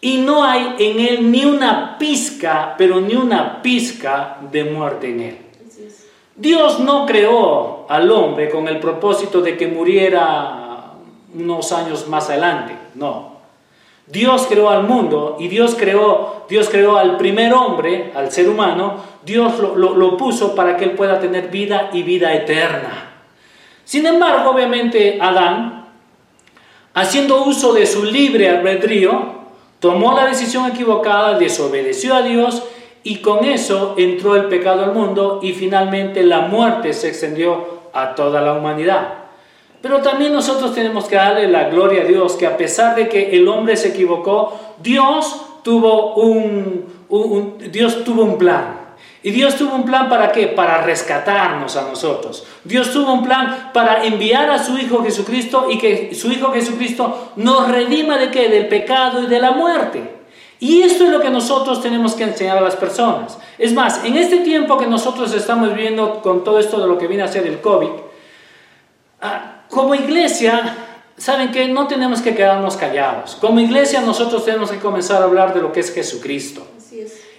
Y 0.02 0.18
no 0.18 0.46
hay 0.46 0.76
en 0.80 1.00
Él 1.00 1.32
ni 1.32 1.44
una 1.44 1.98
pizca, 1.98 2.76
pero 2.78 3.02
ni 3.02 3.16
una 3.16 3.62
pizca 3.62 4.38
de 4.50 4.64
muerte 4.64 5.10
en 5.10 5.20
Él. 5.20 5.38
Dios 6.40 6.80
no 6.80 7.06
creó 7.06 7.86
al 7.90 8.10
hombre 8.10 8.50
con 8.50 8.70
el 8.70 8.80
propósito 8.80 9.42
de 9.42 9.58
que 9.58 9.68
muriera 9.68 10.94
unos 11.36 11.72
años 11.74 12.08
más 12.08 12.30
adelante, 12.30 12.76
no. 12.96 13.40
Dios 14.08 14.48
creó 14.48 14.70
al 14.70 14.84
mundo 14.84 15.36
y 15.38 15.50
Dios 15.50 15.76
creó, 15.78 16.46
Dios 16.48 16.70
creó 16.70 16.98
al 16.98 17.18
primer 17.18 17.54
hombre, 17.54 18.14
al 18.16 18.32
ser 18.32 18.48
humano, 18.48 19.04
Dios 19.26 19.60
lo, 19.60 19.76
lo 19.76 20.18
puso 20.18 20.56
para 20.56 20.78
que 20.78 20.86
él 20.86 20.92
pueda 20.92 21.20
tener 21.20 21.50
vida 21.50 21.90
y 21.92 22.04
vida 22.04 22.34
eterna. 22.34 23.12
Sin 23.84 24.06
embargo, 24.06 24.52
obviamente, 24.52 25.20
Adán, 25.22 25.88
haciendo 26.94 27.44
uso 27.44 27.74
de 27.74 27.86
su 27.86 28.06
libre 28.06 28.48
albedrío, 28.48 29.40
tomó 29.82 30.16
la 30.16 30.26
decisión 30.28 30.72
equivocada, 30.72 31.38
desobedeció 31.38 32.16
a 32.16 32.22
Dios 32.22 32.64
y 33.04 33.18
con 33.18 33.46
eso 33.46 33.96
entró 33.98 34.36
el 34.36 34.46
pecado 34.46 34.84
al 34.84 34.94
mundo 34.94 35.40
y 35.42 35.54
finalmente 35.54 36.24
la 36.24 36.42
muerte 36.42 36.94
se 36.94 37.10
extendió 37.10 37.80
a 37.94 38.14
toda 38.16 38.42
la 38.42 38.54
humanidad. 38.54 39.14
Pero 39.82 40.02
también 40.02 40.34
nosotros 40.34 40.74
tenemos 40.76 41.06
que 41.06 41.16
darle 41.16 41.48
la 41.48 41.70
gloria 41.70 42.02
a 42.02 42.06
Dios, 42.06 42.34
que 42.34 42.46
a 42.46 42.58
pesar 42.58 42.96
de 42.96 43.08
que 43.08 43.38
el 43.38 43.48
hombre 43.48 43.78
se 43.78 43.90
equivocó, 43.90 44.60
Dios 44.82 45.42
tuvo 45.64 46.16
un, 46.16 46.86
Dios 47.72 48.04
tuvo 48.04 48.24
un 48.24 48.38
plan. 48.38 48.78
Y 49.22 49.32
Dios 49.32 49.56
tuvo 49.56 49.76
un 49.76 49.84
plan 49.84 50.08
para 50.08 50.32
qué? 50.32 50.48
Para 50.48 50.82
rescatarnos 50.82 51.76
a 51.76 51.84
nosotros. 51.84 52.46
Dios 52.64 52.92
tuvo 52.92 53.14
un 53.14 53.24
plan 53.24 53.72
para 53.74 54.06
enviar 54.06 54.50
a 54.50 54.64
su 54.64 54.78
Hijo 54.78 55.04
Jesucristo 55.04 55.68
y 55.70 55.78
que 55.78 56.16
su 56.16 56.32
Hijo 56.32 56.52
Jesucristo 56.54 57.32
nos 57.36 57.70
redima 57.70 58.18
de 58.18 58.32
qué? 58.32 58.48
Del 58.48 58.68
pecado 58.68 59.24
y 59.24 59.28
de 59.28 59.40
la 59.40 59.52
muerte. 59.52 60.19
Y 60.60 60.82
esto 60.82 61.06
es 61.06 61.10
lo 61.10 61.22
que 61.22 61.30
nosotros 61.30 61.82
tenemos 61.82 62.14
que 62.16 62.24
enseñar 62.24 62.58
a 62.58 62.62
las 62.62 62.76
personas. 62.76 63.38
Es 63.58 63.74
más, 63.74 64.04
en 64.04 64.18
este 64.18 64.38
tiempo 64.38 64.78
que 64.78 64.88
nosotros 64.88 65.34
estamos 65.34 65.74
viviendo 65.74 66.22
con 66.22 66.44
todo 66.44 66.60
esto 66.60 66.82
de 66.82 66.88
lo 66.88 66.98
que 66.98 67.08
viene 67.08 67.24
a 67.24 67.30
ser 67.30 67.48
el 67.48 67.62
COVID, 67.62 67.90
ah, 69.22 69.62
como 69.70 69.96
iglesia, 69.96 70.76
¿saben 71.18 71.52
que 71.52 71.68
No 71.70 71.88
tenemos 71.88 72.22
que 72.22 72.36
quedarnos 72.36 72.76
callados. 72.76 73.38
Como 73.40 73.60
iglesia 73.62 74.02
nosotros 74.02 74.44
tenemos 74.44 74.72
que 74.72 74.80
comenzar 74.80 75.22
a 75.22 75.26
hablar 75.26 75.54
de 75.54 75.62
lo 75.62 75.72
que 75.72 75.80
es 75.80 75.94
Jesucristo. 75.94 76.66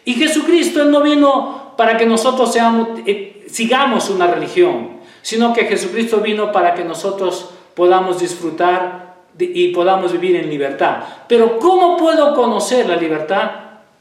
Y 0.04 0.14
Jesucristo 0.14 0.84
no 0.86 1.02
vino 1.02 1.74
para 1.76 1.98
que 1.98 2.06
nosotros 2.06 2.52
seamos, 2.52 3.00
eh, 3.06 3.46
sigamos 3.50 4.08
una 4.08 4.26
religión, 4.26 5.00
sino 5.20 5.52
que 5.52 5.66
Jesucristo 5.66 6.20
vino 6.20 6.52
para 6.52 6.74
que 6.74 6.84
nosotros 6.84 7.50
podamos 7.74 8.18
disfrutar 8.18 9.09
y 9.40 9.68
podamos 9.68 10.12
vivir 10.12 10.36
en 10.36 10.50
libertad. 10.50 10.98
Pero 11.28 11.58
¿cómo 11.58 11.96
puedo 11.96 12.34
conocer 12.34 12.86
la 12.86 12.96
libertad? 12.96 13.50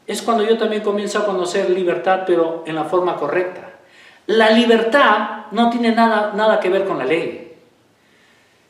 Es 0.06 0.22
cuando 0.22 0.44
yo 0.44 0.58
también 0.58 0.82
comienzo 0.82 1.20
a 1.20 1.26
conocer 1.26 1.70
libertad, 1.70 2.24
pero 2.26 2.64
en 2.66 2.76
la 2.76 2.84
forma 2.84 3.16
correcta. 3.16 3.70
La 4.26 4.52
libertad 4.52 5.48
no 5.52 5.70
tiene 5.70 5.92
nada, 5.92 6.34
nada 6.36 6.60
que 6.60 6.70
ver 6.70 6.86
con 6.86 6.98
la 6.98 7.06
ley. 7.06 7.50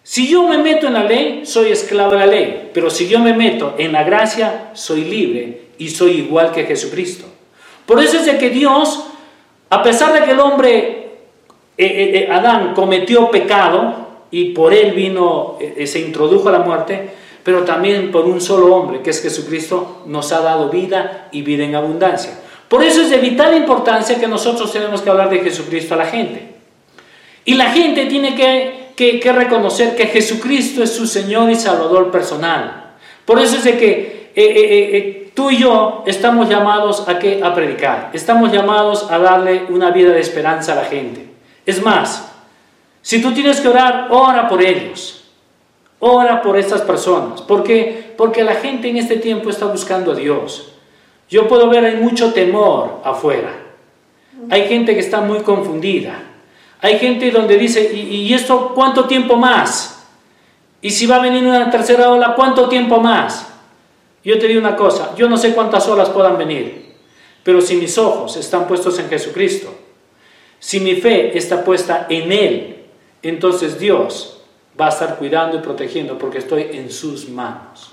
Si 0.03 0.27
yo 0.27 0.43
me 0.47 0.57
meto 0.57 0.87
en 0.87 0.93
la 0.93 1.03
ley, 1.03 1.45
soy 1.45 1.71
esclavo 1.71 2.11
de 2.11 2.17
la 2.17 2.25
ley, 2.25 2.71
pero 2.73 2.89
si 2.89 3.07
yo 3.07 3.19
me 3.19 3.33
meto 3.33 3.75
en 3.77 3.91
la 3.91 4.03
gracia, 4.03 4.71
soy 4.73 5.03
libre 5.03 5.69
y 5.77 5.89
soy 5.89 6.11
igual 6.13 6.51
que 6.51 6.65
Jesucristo. 6.65 7.25
Por 7.85 8.01
eso 8.01 8.17
es 8.17 8.25
de 8.25 8.37
que 8.37 8.49
Dios, 8.49 9.05
a 9.69 9.83
pesar 9.83 10.13
de 10.13 10.23
que 10.23 10.31
el 10.31 10.39
hombre, 10.39 10.77
eh, 10.77 11.85
eh, 11.85 12.11
eh, 12.15 12.29
Adán, 12.31 12.73
cometió 12.73 13.29
pecado, 13.29 14.08
y 14.31 14.51
por 14.51 14.73
él 14.73 14.91
vino, 14.91 15.57
eh, 15.59 15.87
se 15.87 15.99
introdujo 15.99 16.51
la 16.51 16.59
muerte, 16.59 17.09
pero 17.43 17.63
también 17.63 18.11
por 18.11 18.25
un 18.25 18.41
solo 18.41 18.75
hombre, 18.75 19.01
que 19.01 19.09
es 19.09 19.21
Jesucristo, 19.21 20.03
nos 20.05 20.31
ha 20.31 20.41
dado 20.41 20.69
vida 20.69 21.29
y 21.31 21.41
vida 21.41 21.63
en 21.63 21.75
abundancia. 21.75 22.31
Por 22.67 22.83
eso 22.83 23.01
es 23.01 23.09
de 23.09 23.17
vital 23.17 23.55
importancia 23.57 24.19
que 24.19 24.27
nosotros 24.27 24.71
tenemos 24.71 25.01
que 25.01 25.09
hablar 25.09 25.29
de 25.29 25.39
Jesucristo 25.39 25.95
a 25.95 25.97
la 25.97 26.05
gente. 26.05 26.49
Y 27.45 27.55
la 27.55 27.71
gente 27.71 28.05
tiene 28.05 28.35
que, 28.35 29.19
que, 29.19 29.31
reconocer 29.31 29.95
que 29.95 30.05
Jesucristo 30.05 30.83
es 30.83 30.93
su 30.93 31.07
Señor 31.07 31.49
y 31.49 31.55
Salvador 31.55 32.11
personal. 32.11 32.91
Por 33.25 33.39
eso 33.39 33.57
es 33.57 33.63
de 33.63 33.77
que 33.77 34.31
eh, 34.35 34.53
eh, 34.55 35.31
tú 35.33 35.49
y 35.49 35.57
yo 35.57 36.03
estamos 36.05 36.47
llamados 36.47 37.07
a, 37.07 37.17
que, 37.17 37.41
a 37.43 37.55
predicar, 37.55 38.11
estamos 38.13 38.51
llamados 38.51 39.09
a 39.09 39.17
darle 39.17 39.63
una 39.69 39.89
vida 39.89 40.11
de 40.11 40.19
esperanza 40.19 40.73
a 40.73 40.75
la 40.75 40.85
gente. 40.85 41.25
Es 41.65 41.83
más, 41.83 42.28
si 43.01 43.21
tú 43.21 43.31
tienes 43.33 43.59
que 43.59 43.67
orar, 43.67 44.07
ora 44.11 44.47
por 44.47 44.61
ellos. 44.61 45.23
Ora 45.99 46.41
por 46.41 46.57
estas 46.57 46.81
personas. 46.81 47.41
¿Por 47.41 47.63
qué? 47.63 48.13
Porque 48.17 48.43
la 48.43 48.55
gente 48.55 48.89
en 48.89 48.97
este 48.97 49.17
tiempo 49.17 49.49
está 49.49 49.65
buscando 49.65 50.13
a 50.13 50.15
Dios. 50.15 50.71
Yo 51.29 51.47
puedo 51.47 51.69
ver 51.69 51.85
hay 51.85 51.97
mucho 51.97 52.33
temor 52.33 53.01
afuera. 53.03 53.51
Hay 54.49 54.67
gente 54.67 54.93
que 54.93 55.01
está 55.01 55.21
muy 55.21 55.39
confundida. 55.39 56.23
Hay 56.81 56.97
gente 56.97 57.29
donde 57.31 57.57
dice, 57.57 57.93
¿y, 57.93 58.33
esto 58.33 58.71
cuánto 58.73 59.05
tiempo 59.05 59.35
más? 59.35 60.07
Y 60.81 60.91
si 60.91 61.05
va 61.05 61.17
a 61.17 61.21
venir 61.21 61.43
una 61.43 61.69
tercera 61.69 62.09
ola, 62.09 62.33
¿cuánto 62.35 62.69
tiempo 62.69 63.01
más? 63.01 63.47
Yo 64.23 64.39
te 64.39 64.47
digo 64.47 64.61
una 64.61 64.77
cosa, 64.77 65.13
yo 65.15 65.27
no 65.27 65.37
sé 65.37 65.53
cuántas 65.53 65.87
olas 65.87 66.09
puedan 66.09 66.37
venir, 66.37 66.95
pero 67.43 67.61
si 67.61 67.75
mis 67.75 67.97
ojos 67.97 68.37
están 68.37 68.67
puestos 68.67 68.97
en 68.99 69.09
Jesucristo, 69.09 69.73
si 70.57 70.79
mi 70.79 70.95
fe 70.95 71.37
está 71.37 71.63
puesta 71.63 72.05
en 72.09 72.31
Él, 72.31 72.78
entonces 73.21 73.79
Dios 73.79 74.41
va 74.79 74.87
a 74.87 74.89
estar 74.89 75.17
cuidando 75.17 75.57
y 75.57 75.61
protegiendo 75.61 76.17
porque 76.17 76.37
estoy 76.37 76.67
en 76.71 76.91
sus 76.91 77.29
manos. 77.29 77.91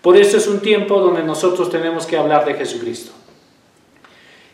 Por 0.00 0.16
eso 0.16 0.36
es 0.36 0.46
un 0.46 0.60
tiempo 0.60 1.00
donde 1.00 1.22
nosotros 1.22 1.70
tenemos 1.70 2.06
que 2.06 2.16
hablar 2.16 2.44
de 2.44 2.54
Jesucristo. 2.54 3.12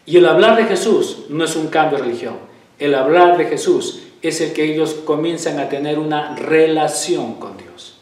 Y 0.07 0.17
el 0.17 0.27
hablar 0.27 0.57
de 0.57 0.65
Jesús 0.65 1.27
no 1.29 1.45
es 1.45 1.55
un 1.57 1.69
cambio 1.69 1.99
de 1.99 2.05
religión. 2.05 2.37
El 2.79 2.95
hablar 2.95 3.37
de 3.37 3.47
Jesús 3.47 4.01
es 4.21 4.41
el 4.41 4.53
que 4.53 4.65
ellos 4.65 4.95
comienzan 5.05 5.59
a 5.59 5.69
tener 5.69 5.99
una 5.99 6.35
relación 6.35 7.35
con 7.35 7.57
Dios. 7.57 7.99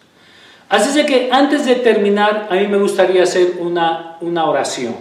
Así 0.68 0.98
es 0.98 1.06
que 1.06 1.28
antes 1.30 1.66
de 1.66 1.74
terminar, 1.76 2.48
a 2.50 2.54
mí 2.54 2.66
me 2.66 2.78
gustaría 2.78 3.24
hacer 3.24 3.56
una, 3.58 4.16
una 4.20 4.48
oración. 4.48 4.94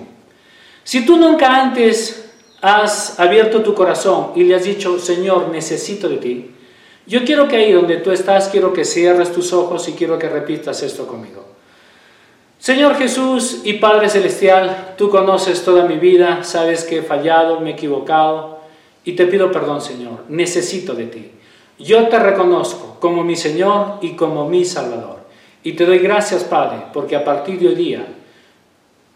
Si 0.83 1.05
tú 1.05 1.15
nunca 1.15 1.61
antes 1.61 2.33
has 2.61 3.19
abierto 3.19 3.61
tu 3.61 3.73
corazón 3.73 4.31
y 4.35 4.43
le 4.43 4.55
has 4.55 4.65
dicho, 4.65 4.99
Señor, 4.99 5.49
necesito 5.49 6.09
de 6.09 6.17
ti, 6.17 6.51
yo 7.05 7.23
quiero 7.25 7.47
que 7.47 7.57
ahí 7.57 7.71
donde 7.71 7.97
tú 7.97 8.11
estás, 8.11 8.49
quiero 8.49 8.73
que 8.73 8.85
cierres 8.85 9.31
tus 9.31 9.53
ojos 9.53 9.87
y 9.89 9.93
quiero 9.93 10.19
que 10.19 10.29
repitas 10.29 10.83
esto 10.83 11.07
conmigo. 11.07 11.45
Señor 12.59 12.95
Jesús 12.95 13.61
y 13.63 13.73
Padre 13.73 14.07
Celestial, 14.07 14.93
tú 14.95 15.09
conoces 15.09 15.63
toda 15.63 15.85
mi 15.85 15.97
vida, 15.97 16.43
sabes 16.43 16.83
que 16.83 16.99
he 16.99 17.01
fallado, 17.01 17.59
me 17.59 17.71
he 17.71 17.73
equivocado 17.73 18.59
y 19.03 19.13
te 19.13 19.25
pido 19.25 19.51
perdón, 19.51 19.81
Señor. 19.81 20.25
Necesito 20.29 20.93
de 20.93 21.07
ti. 21.07 21.31
Yo 21.79 22.07
te 22.07 22.19
reconozco 22.19 22.97
como 22.99 23.23
mi 23.23 23.35
Señor 23.35 23.97
y 24.01 24.15
como 24.15 24.47
mi 24.47 24.63
Salvador. 24.63 25.21
Y 25.63 25.73
te 25.73 25.87
doy 25.87 25.99
gracias, 25.99 26.43
Padre, 26.43 26.83
porque 26.93 27.15
a 27.15 27.23
partir 27.23 27.59
de 27.59 27.69
hoy 27.69 27.75
día 27.75 28.05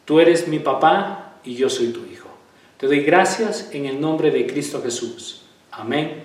tú 0.06 0.20
eres 0.20 0.48
mi 0.48 0.58
papá 0.58 1.36
y 1.44 1.54
yo 1.54 1.70
soy 1.70 1.88
tu 1.90 2.04
hijo. 2.12 2.30
Te 2.78 2.88
doy 2.88 3.02
gracias 3.02 3.70
en 3.74 3.86
el 3.86 4.02
nombre 4.02 4.32
de 4.32 4.48
Cristo 4.48 4.82
Jesús. 4.82 5.44
Amén 5.72 6.24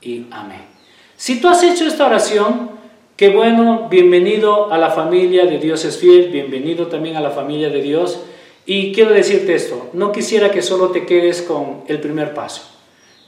y 0.00 0.26
amén. 0.32 0.77
Si 1.18 1.38
tú 1.42 1.48
has 1.48 1.62
hecho 1.62 1.86
esta 1.86 2.06
oración, 2.06 2.78
Qué 3.18 3.30
bueno, 3.30 3.88
bienvenido 3.90 4.72
a 4.72 4.78
la 4.78 4.90
familia 4.90 5.44
de 5.44 5.58
Dios 5.58 5.84
es 5.84 5.98
fiel, 5.98 6.28
bienvenido 6.28 6.86
también 6.86 7.16
a 7.16 7.20
la 7.20 7.30
familia 7.30 7.68
de 7.68 7.82
Dios. 7.82 8.20
Y 8.64 8.92
quiero 8.92 9.10
decirte 9.10 9.56
esto, 9.56 9.90
no 9.92 10.12
quisiera 10.12 10.52
que 10.52 10.62
solo 10.62 10.90
te 10.90 11.04
quedes 11.04 11.42
con 11.42 11.82
el 11.88 11.98
primer 11.98 12.32
paso. 12.32 12.62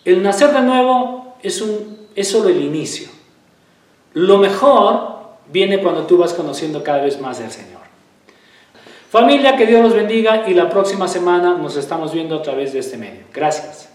El 0.05 0.23
nacer 0.23 0.53
de 0.53 0.61
nuevo 0.61 1.35
es, 1.43 1.61
un, 1.61 2.07
es 2.15 2.29
solo 2.29 2.51
el 2.51 2.63
inicio. 2.63 3.09
Lo 4.15 4.39
mejor 4.39 5.23
viene 5.51 5.83
cuando 5.83 6.07
tú 6.07 6.19
vas 6.19 6.35
conociendo 6.35 6.85
cada 6.85 7.03
vez 7.03 7.21
más 7.21 7.41
del 7.41 7.51
Señor. 7.51 7.81
Familia, 9.11 9.57
que 9.57 9.67
Dios 9.67 9.83
los 9.83 9.93
bendiga 9.93 10.49
y 10.49 10.55
la 10.55 10.71
próxima 10.71 11.09
semana 11.09 11.59
nos 11.59 11.77
estamos 11.77 12.15
viendo 12.15 12.37
a 12.37 12.43
través 12.43 12.73
de 12.73 12.79
este 12.79 12.97
medio. 12.97 13.25
Gracias. 13.35 13.90